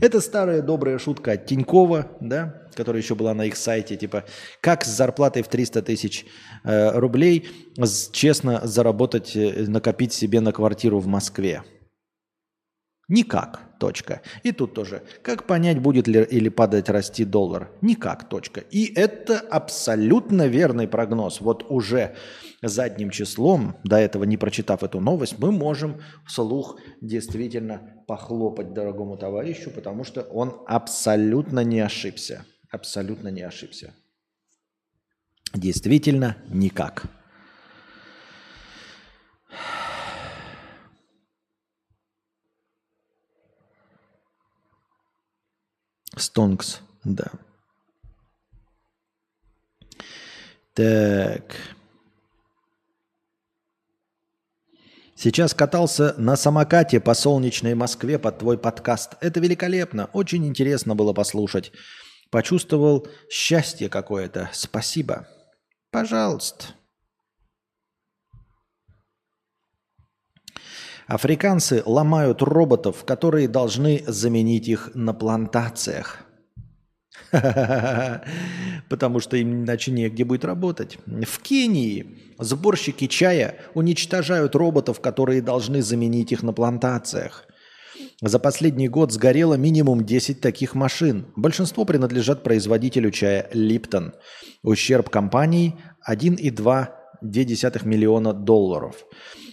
Это 0.00 0.20
старая 0.20 0.62
добрая 0.62 0.98
шутка 0.98 1.32
от 1.32 1.46
Тинькова, 1.46 2.08
да, 2.20 2.62
которая 2.74 3.02
еще 3.02 3.14
была 3.14 3.34
на 3.34 3.46
их 3.46 3.56
сайте, 3.56 3.96
типа, 3.96 4.24
как 4.60 4.84
с 4.84 4.88
зарплатой 4.88 5.42
в 5.42 5.48
300 5.48 5.82
тысяч 5.82 6.26
э, 6.64 6.98
рублей 6.98 7.48
честно 8.12 8.60
заработать, 8.66 9.36
э, 9.36 9.64
накопить 9.66 10.12
себе 10.12 10.40
на 10.40 10.52
квартиру 10.52 10.98
в 10.98 11.06
Москве. 11.06 11.62
Никак. 13.08 13.62
Точка. 13.78 14.22
И 14.42 14.52
тут 14.52 14.74
тоже. 14.74 15.02
Как 15.22 15.44
понять, 15.44 15.80
будет 15.80 16.08
ли 16.08 16.22
или 16.24 16.48
падать, 16.48 16.88
расти 16.88 17.24
доллар? 17.24 17.70
Никак. 17.80 18.28
Точка. 18.28 18.60
И 18.60 18.92
это 18.92 19.38
абсолютно 19.38 20.46
верный 20.46 20.88
прогноз. 20.88 21.40
Вот 21.40 21.64
уже 21.70 22.16
задним 22.60 23.10
числом, 23.10 23.76
до 23.84 23.96
этого 23.96 24.24
не 24.24 24.36
прочитав 24.36 24.82
эту 24.82 25.00
новость, 25.00 25.38
мы 25.38 25.52
можем 25.52 26.00
вслух 26.26 26.78
действительно 27.00 27.97
похлопать 28.08 28.72
дорогому 28.72 29.18
товарищу, 29.18 29.70
потому 29.70 30.02
что 30.02 30.22
он 30.22 30.62
абсолютно 30.66 31.60
не 31.60 31.80
ошибся. 31.80 32.46
Абсолютно 32.70 33.28
не 33.28 33.42
ошибся. 33.42 33.94
Действительно 35.52 36.38
никак. 36.48 37.04
Стонкс, 46.16 46.80
да. 47.04 47.30
Так. 50.72 51.77
Сейчас 55.20 55.52
катался 55.52 56.14
на 56.16 56.36
самокате 56.36 57.00
по 57.00 57.12
солнечной 57.12 57.74
Москве 57.74 58.20
под 58.20 58.38
твой 58.38 58.56
подкаст. 58.56 59.16
Это 59.20 59.40
великолепно. 59.40 60.08
Очень 60.12 60.46
интересно 60.46 60.94
было 60.94 61.12
послушать. 61.12 61.72
Почувствовал 62.30 63.08
счастье 63.28 63.88
какое-то. 63.88 64.48
Спасибо. 64.52 65.26
Пожалуйста. 65.90 66.66
Африканцы 71.08 71.82
ломают 71.84 72.40
роботов, 72.40 73.04
которые 73.04 73.48
должны 73.48 74.04
заменить 74.06 74.68
их 74.68 74.92
на 74.94 75.14
плантациях. 75.14 76.27
Потому 78.88 79.20
что 79.20 79.36
им 79.36 79.64
иначе 79.64 79.90
негде 79.90 80.24
будет 80.24 80.44
работать. 80.44 80.98
В 81.06 81.40
Кении 81.40 82.34
сборщики 82.38 83.06
чая 83.06 83.56
уничтожают 83.74 84.54
роботов, 84.54 85.00
которые 85.00 85.42
должны 85.42 85.82
заменить 85.82 86.32
их 86.32 86.42
на 86.42 86.52
плантациях. 86.52 87.44
За 88.20 88.38
последний 88.38 88.88
год 88.88 89.12
сгорело 89.12 89.54
минимум 89.54 90.04
10 90.04 90.40
таких 90.40 90.74
машин. 90.74 91.26
Большинство 91.36 91.84
принадлежат 91.84 92.42
производителю 92.42 93.10
чая 93.12 93.48
Липтон. 93.52 94.14
Ущерб 94.62 95.08
компании 95.08 95.76
1,2 96.08 96.88
миллиона 97.84 98.32
долларов. 98.32 99.04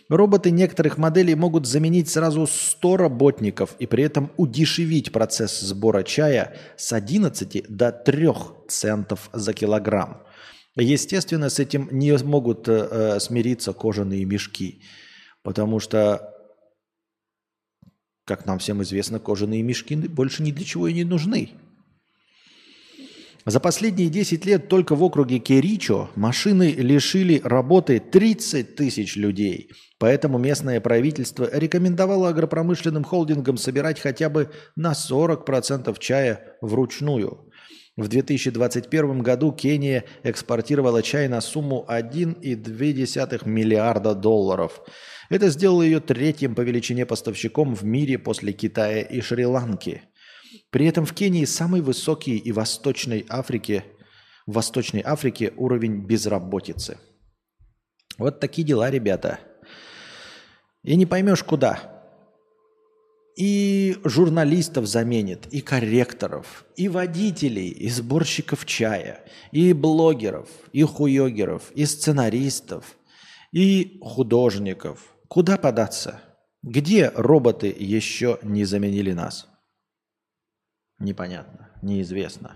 Роботы 0.07 0.51
некоторых 0.51 0.97
моделей 0.99 1.33
могут 1.33 1.65
заменить 1.65 2.09
сразу 2.09 2.45
100 2.45 2.97
работников 2.97 3.75
и 3.79 3.87
при 3.87 4.03
этом 4.03 4.31
удешевить 4.37 5.11
процесс 5.11 5.59
сбора 5.61 6.03
чая 6.03 6.55
с 6.77 6.93
11 6.93 7.65
до 7.67 7.91
3 7.91 8.29
центов 8.67 9.29
за 9.33 9.53
килограмм. 9.53 10.21
Естественно, 10.75 11.49
с 11.49 11.57
этим 11.59 11.89
не 11.91 12.15
могут 12.17 12.67
э, 12.67 12.87
э 12.91 13.19
смириться 13.19 13.73
кожаные 13.73 14.25
мешки, 14.25 14.81
потому 15.41 15.79
что 15.79 16.35
как 18.25 18.45
нам 18.45 18.59
всем 18.59 18.83
известно, 18.83 19.19
кожаные 19.19 19.61
мешки 19.61 19.95
больше 19.95 20.43
ни 20.43 20.51
для 20.51 20.65
чего 20.65 20.87
и 20.87 20.93
не 20.93 21.03
нужны. 21.03 21.51
За 23.45 23.59
последние 23.59 24.09
10 24.09 24.43
лет 24.45 24.69
только 24.69 24.95
в 24.95 25.03
округе 25.03 25.37
Керичо 25.37 26.09
машины 26.15 26.71
лишили 26.71 27.41
работы 27.43 27.99
30 27.99 28.75
тысяч 28.75 29.15
людей. 29.15 29.69
Поэтому 29.99 30.39
местное 30.39 30.81
правительство 30.81 31.47
рекомендовало 31.53 32.29
агропромышленным 32.29 33.03
холдингам 33.03 33.57
собирать 33.57 33.99
хотя 33.99 34.29
бы 34.29 34.49
на 34.75 34.93
40% 34.93 35.95
чая 35.99 36.57
вручную. 36.61 37.47
В 37.95 38.07
2021 38.07 39.19
году 39.19 39.51
Кения 39.51 40.05
экспортировала 40.23 41.03
чай 41.03 41.27
на 41.27 41.39
сумму 41.39 41.85
1,2 41.87 43.47
миллиарда 43.47 44.15
долларов– 44.15 44.81
это 45.29 45.49
сделало 45.49 45.81
ее 45.81 45.99
третьим 45.99 46.55
по 46.55 46.61
величине 46.61 47.05
поставщиком 47.05 47.75
в 47.75 47.83
мире 47.83 48.17
после 48.17 48.53
Китая 48.53 49.01
и 49.01 49.21
Шри-Ланки. 49.21 50.03
При 50.69 50.85
этом 50.85 51.05
в 51.05 51.13
Кении 51.13 51.45
самый 51.45 51.81
высокий 51.81 52.37
и 52.37 52.51
Восточной 52.51 53.25
Африке, 53.29 53.85
в 54.45 54.53
Восточной 54.53 55.01
Африке 55.01 55.53
уровень 55.57 56.05
безработицы. 56.05 56.97
Вот 58.17 58.39
такие 58.39 58.65
дела, 58.65 58.89
ребята. 58.89 59.39
И 60.83 60.95
не 60.95 61.05
поймешь 61.05 61.43
куда. 61.43 61.91
И 63.37 63.97
журналистов 64.05 64.85
заменит, 64.85 65.47
и 65.51 65.59
корректоров, 65.59 66.65
и 66.77 66.87
водителей, 66.87 67.67
и 67.67 67.89
сборщиков 67.89 68.65
чая, 68.65 69.25
и 69.51 69.73
блогеров, 69.73 70.47
и 70.71 70.83
хуёгеров, 70.83 71.71
и 71.73 71.85
сценаристов, 71.85 72.97
и 73.51 73.99
художников– 74.01 75.11
Куда 75.27 75.57
податься? 75.57 76.21
Где 76.61 77.09
роботы 77.09 77.75
еще 77.77 78.39
не 78.43 78.63
заменили 78.63 79.11
нас? 79.11 79.47
Непонятно, 80.99 81.69
неизвестно. 81.81 82.55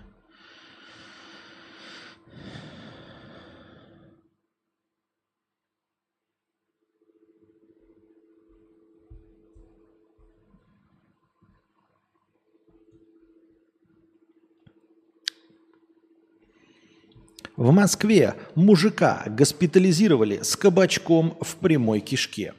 В 17.60 17.72
Москве 17.72 18.36
мужика 18.54 19.22
госпитализировали 19.26 20.40
с 20.42 20.56
кабачком 20.56 21.36
в 21.42 21.56
прямой 21.56 22.00
кишке. 22.00 22.54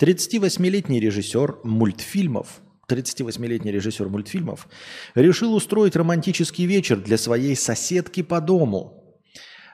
38-летний 0.00 0.98
режиссер 0.98 1.58
мультфильмов 1.62 2.60
38-летний 2.88 3.70
режиссер 3.70 4.08
мультфильмов 4.08 4.68
решил 5.14 5.54
устроить 5.54 5.96
романтический 5.96 6.66
вечер 6.66 7.00
для 7.00 7.18
своей 7.18 7.56
соседки 7.56 8.22
по 8.22 8.40
дому. 8.40 9.20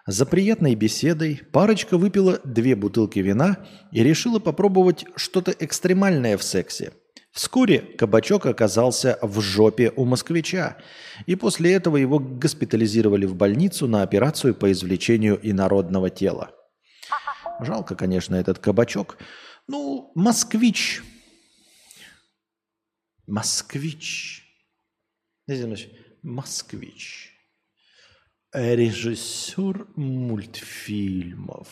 За 0.06 0.24
приятной 0.24 0.74
беседой 0.74 1.42
парочка 1.52 1.98
выпила 1.98 2.40
две 2.44 2.74
бутылки 2.74 3.18
вина 3.18 3.58
и 3.92 4.02
решила 4.02 4.38
попробовать 4.38 5.04
что-то 5.16 5.52
экстремальное 5.58 6.38
в 6.38 6.42
сексе. 6.42 6.92
Вскоре 7.30 7.80
кабачок 7.80 8.46
оказался 8.46 9.18
в 9.20 9.40
жопе 9.40 9.92
у 9.94 10.04
москвича, 10.04 10.78
и 11.26 11.36
после 11.36 11.74
этого 11.74 11.98
его 11.98 12.18
госпитализировали 12.18 13.26
в 13.26 13.34
больницу 13.34 13.86
на 13.86 14.02
операцию 14.02 14.54
по 14.54 14.72
извлечению 14.72 15.38
инородного 15.42 16.08
тела. 16.08 16.52
Жалко, 17.60 17.94
конечно, 17.94 18.34
этот 18.34 18.58
кабачок– 18.58 19.18
ну, 19.68 20.10
москвич. 20.14 21.02
Москвич. 23.28 24.42
Москвич. 26.22 27.34
Режиссер 28.54 29.86
мультфильмов. 29.96 31.68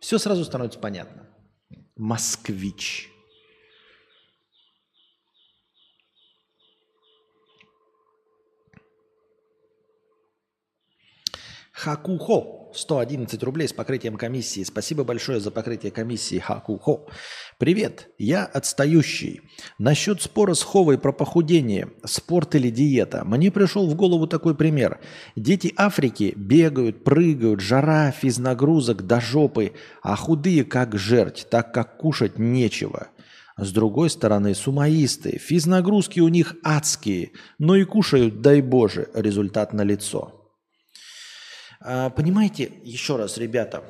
Все 0.00 0.18
сразу 0.18 0.44
становится 0.44 0.80
понятно. 0.80 1.28
Москвич. 1.94 3.08
Хакухо. 11.70 12.67
111 12.78 13.42
рублей 13.42 13.68
с 13.68 13.72
покрытием 13.72 14.16
комиссии. 14.16 14.62
Спасибо 14.62 15.04
большое 15.04 15.40
за 15.40 15.50
покрытие 15.50 15.90
комиссии, 15.90 16.38
Хакухо. 16.38 17.00
Привет, 17.58 18.08
я 18.18 18.44
отстающий. 18.44 19.40
Насчет 19.78 20.22
спора 20.22 20.54
с 20.54 20.62
Ховой 20.62 20.98
про 20.98 21.12
похудение, 21.12 21.88
спорт 22.04 22.54
или 22.54 22.70
диета. 22.70 23.24
Мне 23.24 23.50
пришел 23.50 23.88
в 23.88 23.94
голову 23.94 24.26
такой 24.26 24.54
пример. 24.54 25.00
Дети 25.34 25.72
Африки 25.76 26.32
бегают, 26.36 27.04
прыгают, 27.04 27.60
жара, 27.60 28.12
физнагрузок 28.12 29.06
до 29.06 29.20
жопы, 29.20 29.72
а 30.02 30.14
худые 30.16 30.64
как 30.64 30.96
жерть, 30.96 31.46
так 31.50 31.74
как 31.74 31.96
кушать 31.96 32.38
нечего. 32.38 33.08
С 33.56 33.72
другой 33.72 34.08
стороны, 34.08 34.54
сумаисты, 34.54 35.38
физнагрузки 35.38 36.20
у 36.20 36.28
них 36.28 36.54
адские, 36.62 37.32
но 37.58 37.74
и 37.74 37.82
кушают, 37.82 38.40
дай 38.40 38.62
Боже, 38.62 39.08
результат 39.14 39.72
на 39.72 39.82
лицо. 39.82 40.37
А, 41.80 42.10
понимаете, 42.10 42.72
еще 42.82 43.16
раз, 43.16 43.38
ребята, 43.38 43.84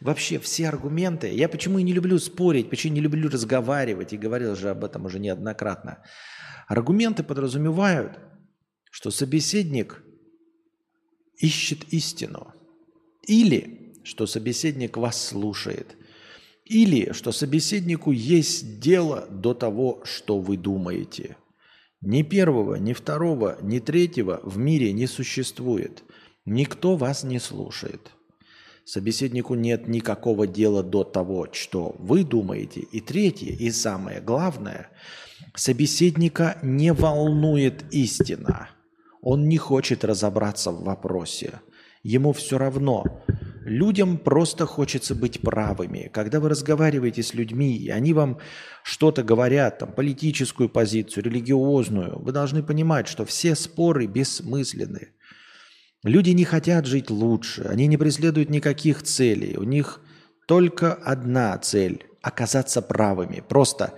вообще 0.00 0.38
все 0.38 0.68
аргументы, 0.68 1.32
я 1.32 1.48
почему 1.48 1.78
и 1.78 1.82
не 1.82 1.92
люблю 1.92 2.18
спорить, 2.18 2.70
почему 2.70 2.94
не 2.94 3.00
люблю 3.00 3.28
разговаривать, 3.28 4.12
и 4.12 4.18
говорил 4.18 4.54
же 4.54 4.70
об 4.70 4.84
этом 4.84 5.06
уже 5.06 5.18
неоднократно. 5.18 6.04
Аргументы 6.68 7.22
подразумевают, 7.22 8.18
что 8.90 9.10
собеседник 9.10 10.02
ищет 11.38 11.92
истину, 11.92 12.54
или 13.26 13.94
что 14.04 14.26
собеседник 14.26 14.96
вас 14.96 15.20
слушает, 15.20 15.96
или 16.64 17.12
что 17.12 17.32
собеседнику 17.32 18.12
есть 18.12 18.78
дело 18.78 19.26
до 19.28 19.54
того, 19.54 20.02
что 20.04 20.38
вы 20.38 20.56
думаете– 20.56 21.36
ни 22.04 22.22
первого, 22.22 22.74
ни 22.76 22.92
второго, 22.92 23.56
ни 23.62 23.78
третьего 23.78 24.40
в 24.42 24.58
мире 24.58 24.92
не 24.92 25.06
существует. 25.06 26.02
Никто 26.44 26.96
вас 26.96 27.24
не 27.24 27.38
слушает. 27.38 28.10
Собеседнику 28.84 29.54
нет 29.54 29.88
никакого 29.88 30.46
дела 30.46 30.82
до 30.82 31.04
того, 31.04 31.48
что 31.52 31.96
вы 31.98 32.22
думаете. 32.22 32.80
И 32.80 33.00
третье, 33.00 33.50
и 33.52 33.70
самое 33.70 34.20
главное, 34.20 34.90
собеседника 35.54 36.58
не 36.62 36.92
волнует 36.92 37.84
истина. 37.90 38.68
Он 39.22 39.48
не 39.48 39.56
хочет 39.56 40.04
разобраться 40.04 40.70
в 40.70 40.84
вопросе. 40.84 41.60
Ему 42.02 42.34
все 42.34 42.58
равно, 42.58 43.24
Людям 43.64 44.18
просто 44.18 44.66
хочется 44.66 45.14
быть 45.14 45.40
правыми. 45.40 46.10
Когда 46.12 46.38
вы 46.38 46.50
разговариваете 46.50 47.22
с 47.22 47.32
людьми, 47.32 47.74
и 47.76 47.88
они 47.88 48.12
вам 48.12 48.38
что-то 48.82 49.22
говорят, 49.22 49.78
там, 49.78 49.90
политическую 49.90 50.68
позицию, 50.68 51.24
религиозную, 51.24 52.18
вы 52.18 52.32
должны 52.32 52.62
понимать, 52.62 53.08
что 53.08 53.24
все 53.24 53.54
споры 53.54 54.06
бессмысленны. 54.06 55.12
Люди 56.02 56.30
не 56.30 56.44
хотят 56.44 56.84
жить 56.84 57.08
лучше, 57.08 57.62
они 57.62 57.86
не 57.86 57.96
преследуют 57.96 58.50
никаких 58.50 59.02
целей. 59.02 59.56
У 59.56 59.62
них 59.62 60.00
только 60.46 60.92
одна 60.92 61.56
цель– 61.56 62.04
оказаться 62.22 62.82
правыми. 62.82 63.42
Просто 63.48 63.94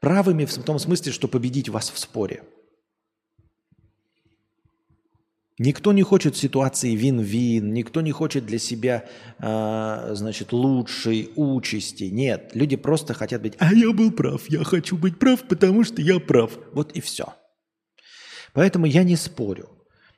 правыми 0.00 0.46
в 0.46 0.54
том 0.54 0.78
смысле, 0.78 1.12
что 1.12 1.28
победить 1.28 1.68
вас 1.68 1.90
в 1.90 1.98
споре– 1.98 2.44
Никто 5.58 5.92
не 5.92 6.02
хочет 6.02 6.36
ситуации 6.36 6.94
вин-вин, 6.94 7.74
никто 7.74 8.00
не 8.00 8.10
хочет 8.10 8.46
для 8.46 8.58
себя, 8.58 9.04
э, 9.38 10.10
значит, 10.14 10.52
лучшей 10.52 11.30
участи. 11.36 12.04
Нет, 12.04 12.52
люди 12.54 12.76
просто 12.76 13.12
хотят 13.12 13.42
быть, 13.42 13.54
а 13.58 13.72
я 13.74 13.92
был 13.92 14.10
прав, 14.12 14.48
я 14.48 14.64
хочу 14.64 14.96
быть 14.96 15.18
прав, 15.18 15.42
потому 15.42 15.84
что 15.84 16.00
я 16.00 16.18
прав. 16.20 16.58
Вот 16.72 16.92
и 16.92 17.00
все. 17.00 17.34
Поэтому 18.54 18.86
я 18.86 19.02
не 19.02 19.16
спорю. 19.16 19.68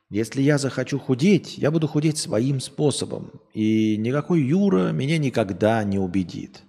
Если 0.09 0.43
я 0.43 0.59
захочу 0.59 1.01
худеть, 1.01 1.59
я 1.59 1.73
буду 1.73 1.89
худеть 1.89 2.19
своим 2.19 2.61
способом. 2.61 3.33
И 3.53 3.97
никакой 3.97 4.41
Юра 4.43 4.93
меня 4.93 5.19
никогда 5.19 5.83
не 5.83 5.99
убедит. 5.99 6.63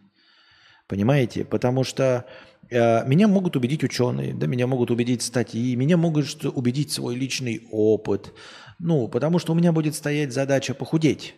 Понимаете? 0.88 1.45
Потому 1.45 1.84
что 1.84 2.26
меня 2.72 3.28
могут 3.28 3.55
убедить 3.55 3.84
ученые, 3.84 4.34
да, 4.34 4.47
меня 4.47 4.68
могут 4.68 4.91
убедить 4.91 5.22
статьи, 5.22 5.76
меня 5.76 5.97
могут 5.97 6.45
убедить 6.45 6.91
свой 6.91 7.16
личный 7.16 7.68
опыт. 7.72 8.34
Ну, 8.80 9.07
потому 9.07 9.39
что 9.39 9.53
у 9.53 9.55
меня 9.55 9.72
будет 9.72 9.95
стоять 9.95 10.34
задача 10.34 10.74
похудеть. 10.74 11.36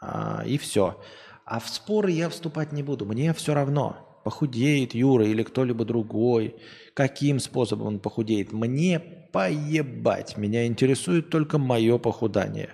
А, 0.00 0.42
и 0.46 0.58
все. 0.58 1.00
А 1.44 1.60
в 1.60 1.68
споры 1.68 2.10
я 2.12 2.28
вступать 2.28 2.72
не 2.72 2.82
буду. 2.82 3.04
Мне 3.06 3.34
все 3.34 3.54
равно, 3.54 4.20
похудеет 4.24 4.94
Юра 4.94 5.26
или 5.26 5.42
кто-либо 5.42 5.84
другой, 5.84 6.56
каким 6.94 7.40
способом 7.40 7.86
он 7.86 7.98
похудеет. 8.00 8.52
Мне 8.52 9.00
поебать. 9.00 10.36
Меня 10.36 10.66
интересует 10.66 11.30
только 11.30 11.58
мое 11.58 11.98
похудание. 11.98 12.70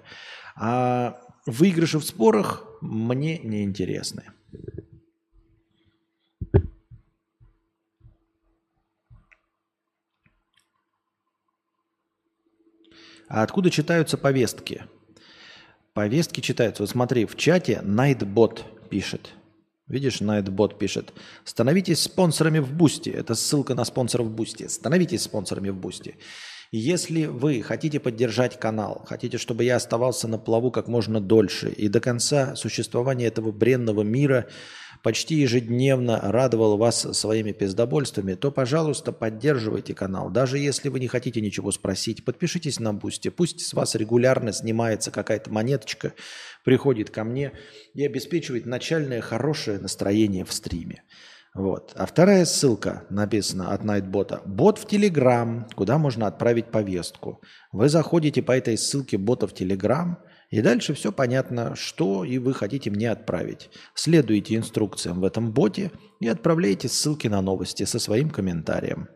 А 0.56 1.20
выигрыши 1.46 1.98
в 1.98 2.04
спорах 2.04 2.64
мне 2.80 3.38
не 3.38 3.62
интересны. 3.62 4.24
А 13.28 13.42
откуда 13.42 13.70
читаются 13.70 14.16
повестки? 14.16 14.84
Повестки 15.92 16.40
читаются. 16.40 16.82
Вот 16.82 16.90
смотри, 16.90 17.26
в 17.26 17.36
чате 17.36 17.80
Nightbot 17.84 18.62
пишет. 18.88 19.34
Видишь, 19.86 20.20
Nightbot 20.20 20.78
пишет. 20.78 21.12
Становитесь 21.44 22.00
спонсорами 22.00 22.58
в 22.58 22.72
Boosty. 22.72 23.10
Это 23.10 23.34
ссылка 23.34 23.74
на 23.74 23.84
спонсоров 23.84 24.28
в 24.28 24.30
Boosty. 24.30 24.68
Становитесь 24.68 25.22
спонсорами 25.22 25.70
в 25.70 25.76
Boosty. 25.76 26.16
Если 26.70 27.24
вы 27.24 27.62
хотите 27.62 27.98
поддержать 27.98 28.60
канал, 28.60 29.02
хотите, 29.06 29.38
чтобы 29.38 29.64
я 29.64 29.76
оставался 29.76 30.28
на 30.28 30.38
плаву 30.38 30.70
как 30.70 30.86
можно 30.86 31.18
дольше 31.18 31.70
и 31.70 31.88
до 31.88 32.00
конца 32.00 32.56
существования 32.56 33.26
этого 33.26 33.52
бренного 33.52 34.02
мира 34.02 34.46
почти 35.02 35.36
ежедневно 35.36 36.20
радовал 36.22 36.76
вас 36.76 37.00
своими 37.18 37.52
пиздобольствами, 37.52 38.34
то, 38.34 38.50
пожалуйста, 38.50 39.12
поддерживайте 39.12 39.94
канал. 39.94 40.30
Даже 40.30 40.58
если 40.58 40.88
вы 40.88 41.00
не 41.00 41.08
хотите 41.08 41.40
ничего 41.40 41.70
спросить, 41.72 42.24
подпишитесь 42.24 42.80
на 42.80 42.92
Boosty. 42.92 43.28
Пусть 43.28 43.60
с 43.60 43.72
вас 43.74 43.94
регулярно 43.94 44.52
снимается 44.52 45.10
какая-то 45.10 45.50
монеточка, 45.50 46.14
приходит 46.64 47.10
ко 47.10 47.24
мне 47.24 47.52
и 47.94 48.04
обеспечивает 48.04 48.66
начальное 48.66 49.20
хорошее 49.20 49.78
настроение 49.78 50.44
в 50.44 50.52
стриме. 50.52 51.02
Вот. 51.54 51.92
А 51.96 52.06
вторая 52.06 52.44
ссылка 52.44 53.04
написана 53.10 53.72
от 53.72 53.82
Nightbot. 53.82 54.42
Бот 54.46 54.78
в 54.78 54.86
Telegram, 54.86 55.64
куда 55.74 55.98
можно 55.98 56.26
отправить 56.26 56.70
повестку. 56.70 57.42
Вы 57.72 57.88
заходите 57.88 58.42
по 58.42 58.52
этой 58.52 58.78
ссылке 58.78 59.18
бота 59.18 59.48
в 59.48 59.52
Telegram, 59.52 60.16
и 60.50 60.62
дальше 60.62 60.94
все 60.94 61.12
понятно, 61.12 61.76
что 61.76 62.24
и 62.24 62.38
вы 62.38 62.54
хотите 62.54 62.90
мне 62.90 63.10
отправить. 63.10 63.68
Следуйте 63.94 64.56
инструкциям 64.56 65.20
в 65.20 65.24
этом 65.24 65.52
боте 65.52 65.90
и 66.20 66.28
отправляйте 66.28 66.88
ссылки 66.88 67.28
на 67.28 67.42
новости 67.42 67.84
со 67.84 67.98
своим 67.98 68.30
комментарием. 68.30 69.08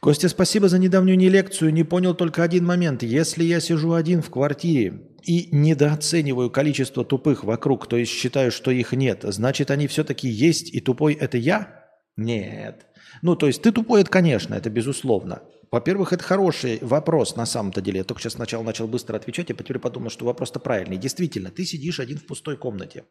Костя, 0.00 0.28
спасибо 0.28 0.68
за 0.68 0.78
недавнюю 0.78 1.16
не 1.16 1.30
лекцию. 1.30 1.72
Не 1.72 1.82
понял 1.82 2.14
только 2.14 2.42
один 2.42 2.66
момент. 2.66 3.02
Если 3.02 3.42
я 3.42 3.58
сижу 3.60 3.94
один 3.94 4.20
в 4.20 4.28
квартире 4.28 5.00
и 5.22 5.48
недооцениваю 5.50 6.50
количество 6.50 7.04
тупых 7.06 7.42
вокруг, 7.44 7.86
то 7.86 7.96
есть 7.96 8.12
считаю, 8.12 8.52
что 8.52 8.70
их 8.70 8.92
нет, 8.92 9.20
значит, 9.22 9.70
они 9.70 9.86
все-таки 9.86 10.28
есть, 10.28 10.74
и 10.74 10.80
тупой 10.80 11.14
это 11.14 11.38
я? 11.38 11.86
Нет. 12.16 12.86
Ну, 13.22 13.34
то 13.34 13.46
есть 13.46 13.62
ты 13.62 13.72
тупой, 13.72 14.02
это, 14.02 14.10
конечно, 14.10 14.54
это 14.54 14.68
безусловно. 14.68 15.42
Во-первых, 15.70 16.12
это 16.12 16.22
хороший 16.22 16.78
вопрос 16.80 17.36
на 17.36 17.46
самом-то 17.46 17.80
деле. 17.80 17.98
Я 17.98 18.04
только 18.04 18.22
сейчас 18.22 18.34
сначала 18.34 18.62
начал 18.62 18.88
быстро 18.88 19.16
отвечать, 19.16 19.50
а 19.50 19.54
теперь 19.54 19.78
подумал, 19.78 20.10
что 20.10 20.24
вопрос-то 20.24 20.60
правильный. 20.60 20.96
Действительно, 20.96 21.50
ты 21.50 21.64
сидишь 21.64 22.00
один 22.00 22.18
в 22.18 22.26
пустой 22.26 22.56
комнате. 22.56 23.04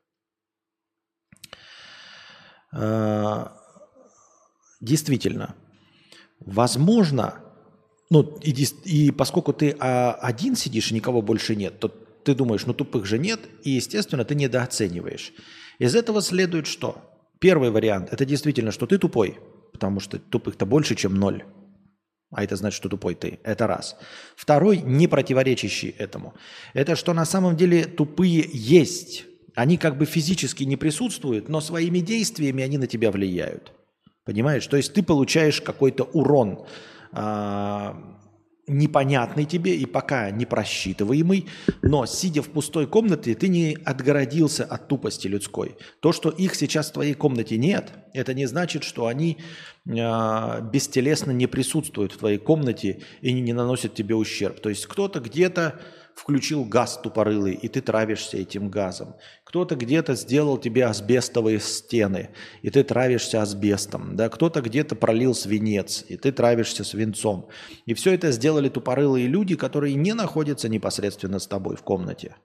А, 2.71 3.57
действительно, 4.81 5.55
Возможно, 6.45 7.35
ну 8.09 8.37
и, 8.41 8.51
и 8.85 9.11
поскольку 9.11 9.53
ты 9.53 9.75
а, 9.79 10.13
один 10.13 10.55
сидишь 10.55 10.91
и 10.91 10.95
никого 10.95 11.21
больше 11.21 11.55
нет, 11.55 11.79
то 11.79 11.87
ты 11.87 12.35
думаешь, 12.35 12.65
ну 12.65 12.73
тупых 12.73 13.05
же 13.05 13.17
нет, 13.17 13.39
и, 13.63 13.71
естественно, 13.71 14.25
ты 14.25 14.35
недооцениваешь. 14.35 15.33
Из 15.79 15.95
этого 15.95 16.21
следует 16.21 16.67
что? 16.67 16.97
Первый 17.39 17.71
вариант– 17.71 18.09
это 18.11 18.25
действительно, 18.25 18.71
что 18.71 18.87
ты 18.87 18.97
тупой, 18.97 19.39
потому 19.71 19.99
что 19.99 20.19
тупых-то 20.19 20.65
больше, 20.65 20.95
чем 20.95 21.15
ноль. 21.15 21.43
А 22.36 22.43
это 22.43 22.55
значит, 22.55 22.77
что 22.77 22.89
тупой 22.89 23.15
ты. 23.15 23.39
Это 23.43 23.67
раз. 23.67 23.95
Второй, 24.36 24.77
не 24.77 25.07
противоречащий 25.07 25.95
этому. 25.97 26.34
Это 26.73 26.95
что 26.95 27.13
на 27.13 27.25
самом 27.25 27.55
деле 27.55 27.86
тупые 27.86 28.49
есть. 28.51 29.25
Они 29.55 29.77
как 29.77 29.97
бы 29.97 30.05
физически 30.05 30.63
не 30.63 30.77
присутствуют, 30.77 31.47
но 31.49 31.61
своими 31.61 31.99
действиями 31.99 32.63
они 32.63 32.77
на 32.77 32.88
тебя 32.88 33.11
влияют. 33.11 33.71
Понимаешь? 34.25 34.65
То 34.67 34.77
есть 34.77 34.93
ты 34.93 35.03
получаешь 35.03 35.61
какой-то 35.61 36.05
урон 36.05 36.65
э, 37.11 37.93
непонятный 38.68 39.45
тебе 39.45 39.76
и 39.76 39.86
пока 39.86 40.32
не 40.32 40.45
просчитываемый, 40.45 41.47
но 41.82 42.05
сидя 42.05 42.41
в 42.41 42.49
пустой 42.49 42.88
комнате, 42.88 43.36
ты 43.36 43.47
не 43.47 43.78
отгородился 43.84 44.64
от 44.64 44.88
тупости 44.88 45.28
людской. 45.28 45.76
То, 45.99 46.11
что 46.11 46.30
их 46.30 46.55
сейчас 46.55 46.89
в 46.89 46.93
твоей 46.93 47.14
комнате 47.14 47.57
нет, 47.57 47.91
это 48.14 48.34
не 48.34 48.45
значит, 48.45 48.84
что 48.84 49.07
они 49.07 49.38
э, 49.86 50.61
бестелесно 50.72 51.32
не 51.32 51.47
присутствуют 51.47 52.14
в 52.14 52.18
твоей 52.18 52.38
комнате 52.38 53.01
и 53.22 53.34
не, 53.34 53.41
не 53.41 53.53
наносят 53.53 53.95
тебе 53.95 54.16
ущерб. 54.16 54.59
То 54.59 54.70
есть 54.70 54.86
кто-то 54.86 55.20
где-то 55.20 55.80
включил 56.16 56.64
газ 56.66 56.99
тупорылый, 57.01 57.53
и 57.53 57.68
ты 57.68 57.82
травишься 57.82 58.38
этим 58.38 58.70
газом. 58.70 59.16
Кто-то 59.43 59.76
где-то 59.76 60.16
сделал 60.16 60.57
тебе 60.57 60.86
асбестовые 60.86 61.59
стены, 61.59 62.30
и 62.61 62.70
ты 62.70 62.84
травишься 62.84 63.41
асбестом. 63.41 64.16
Да? 64.16 64.30
Кто-то 64.30 64.61
где-то 64.61 64.95
пролил 64.95 65.34
свинец, 65.34 66.05
и 66.07 66.18
ты 66.18 66.32
травишься 66.32 66.84
свинцом. 66.84 67.49
И 67.86 67.93
все 67.93 68.14
это 68.14 68.32
сделали 68.32 68.70
тупорылые 68.70 69.28
люди, 69.28 69.55
которые 69.55 69.95
не 69.95 70.14
находятся 70.14 70.70
непосредственно 70.70 71.39
с 71.39 71.47
тобой 71.47 71.76
в 71.76 71.84
комнате. 71.84 72.36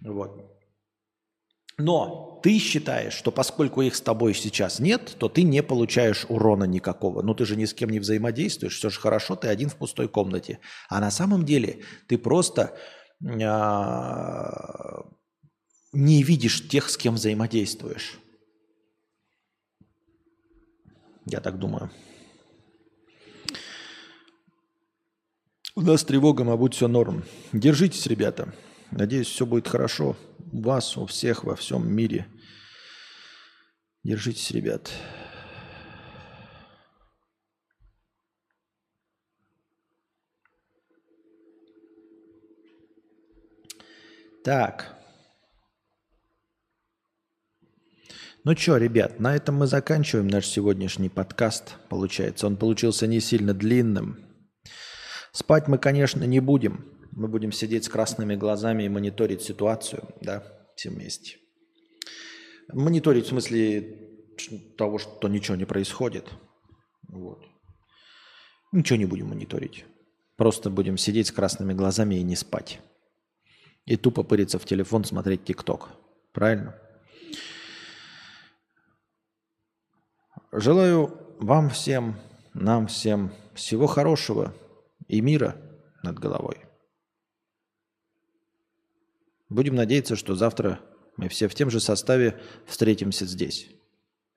Вот. 0.00 0.55
Но 1.78 2.40
ты 2.42 2.58
считаешь, 2.58 3.12
что 3.12 3.30
поскольку 3.30 3.82
их 3.82 3.94
с 3.96 4.00
тобой 4.00 4.32
сейчас 4.34 4.80
нет, 4.80 5.16
то 5.18 5.28
ты 5.28 5.42
не 5.42 5.62
получаешь 5.62 6.24
урона 6.28 6.64
никакого. 6.64 7.22
Ну 7.22 7.34
ты 7.34 7.44
же 7.44 7.56
ни 7.56 7.66
с 7.66 7.74
кем 7.74 7.90
не 7.90 7.98
взаимодействуешь, 7.98 8.76
все 8.76 8.88
же 8.88 8.98
хорошо, 8.98 9.36
ты 9.36 9.48
один 9.48 9.68
в 9.68 9.76
пустой 9.76 10.08
комнате. 10.08 10.60
А 10.88 11.00
на 11.00 11.10
самом 11.10 11.44
деле 11.44 11.82
ты 12.06 12.16
просто 12.16 12.76
а, 13.42 15.02
не 15.92 16.22
видишь 16.22 16.66
тех, 16.68 16.88
с 16.88 16.96
кем 16.96 17.14
взаимодействуешь. 17.16 18.18
Я 21.26 21.40
так 21.40 21.58
думаю. 21.58 21.90
У 25.74 25.82
нас 25.82 26.04
тревога, 26.04 26.42
мабуть, 26.44 26.74
все 26.74 26.88
норм. 26.88 27.24
Держитесь, 27.52 28.06
ребята. 28.06 28.54
Надеюсь, 28.90 29.28
все 29.28 29.46
будет 29.46 29.68
хорошо 29.68 30.16
у 30.52 30.62
вас, 30.62 30.96
у 30.96 31.06
всех 31.06 31.44
во 31.44 31.56
всем 31.56 31.90
мире. 31.92 32.26
Держитесь, 34.04 34.50
ребят. 34.52 34.90
Так. 44.44 44.94
Ну 48.44 48.56
что, 48.56 48.76
ребят, 48.76 49.18
на 49.18 49.34
этом 49.34 49.56
мы 49.56 49.66
заканчиваем 49.66 50.28
наш 50.28 50.46
сегодняшний 50.46 51.08
подкаст. 51.08 51.74
Получается, 51.88 52.46
он 52.46 52.56
получился 52.56 53.08
не 53.08 53.18
сильно 53.18 53.54
длинным. 53.54 54.24
Спать 55.32 55.66
мы, 55.66 55.78
конечно, 55.78 56.22
не 56.22 56.38
будем. 56.38 56.95
Мы 57.16 57.28
будем 57.28 57.50
сидеть 57.50 57.84
с 57.84 57.88
красными 57.88 58.36
глазами 58.36 58.82
и 58.82 58.90
мониторить 58.90 59.40
ситуацию, 59.40 60.06
да, 60.20 60.44
все 60.76 60.90
вместе. 60.90 61.38
Мониторить 62.70 63.24
в 63.24 63.28
смысле 63.28 64.26
того, 64.76 64.98
что 64.98 65.26
ничего 65.26 65.56
не 65.56 65.64
происходит. 65.64 66.28
Вот. 67.08 67.42
Ничего 68.70 68.98
не 68.98 69.06
будем 69.06 69.28
мониторить. 69.28 69.86
Просто 70.36 70.68
будем 70.68 70.98
сидеть 70.98 71.28
с 71.28 71.32
красными 71.32 71.72
глазами 71.72 72.16
и 72.16 72.22
не 72.22 72.36
спать. 72.36 72.80
И 73.86 73.96
тупо 73.96 74.22
пыриться 74.22 74.58
в 74.58 74.66
телефон, 74.66 75.04
смотреть 75.04 75.44
ТикТок. 75.44 75.88
Правильно? 76.34 76.78
Желаю 80.52 81.18
вам 81.40 81.70
всем, 81.70 82.16
нам 82.52 82.88
всем 82.88 83.32
всего 83.54 83.86
хорошего 83.86 84.54
и 85.08 85.22
мира 85.22 85.56
над 86.02 86.18
головой. 86.18 86.65
Будем 89.48 89.74
надеяться, 89.74 90.16
что 90.16 90.34
завтра 90.34 90.80
мы 91.16 91.28
все 91.28 91.48
в 91.48 91.54
тем 91.54 91.70
же 91.70 91.80
составе 91.80 92.38
встретимся 92.66 93.26
здесь. 93.26 93.68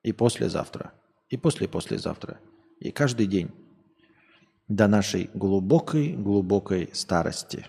И 0.02 0.12
послезавтра. 0.12 0.92
И 1.28 1.36
после-послезавтра. 1.36 2.40
И 2.78 2.90
каждый 2.90 3.26
день. 3.26 3.50
До 4.68 4.86
нашей 4.86 5.30
глубокой-глубокой 5.34 6.90
старости. 6.92 7.66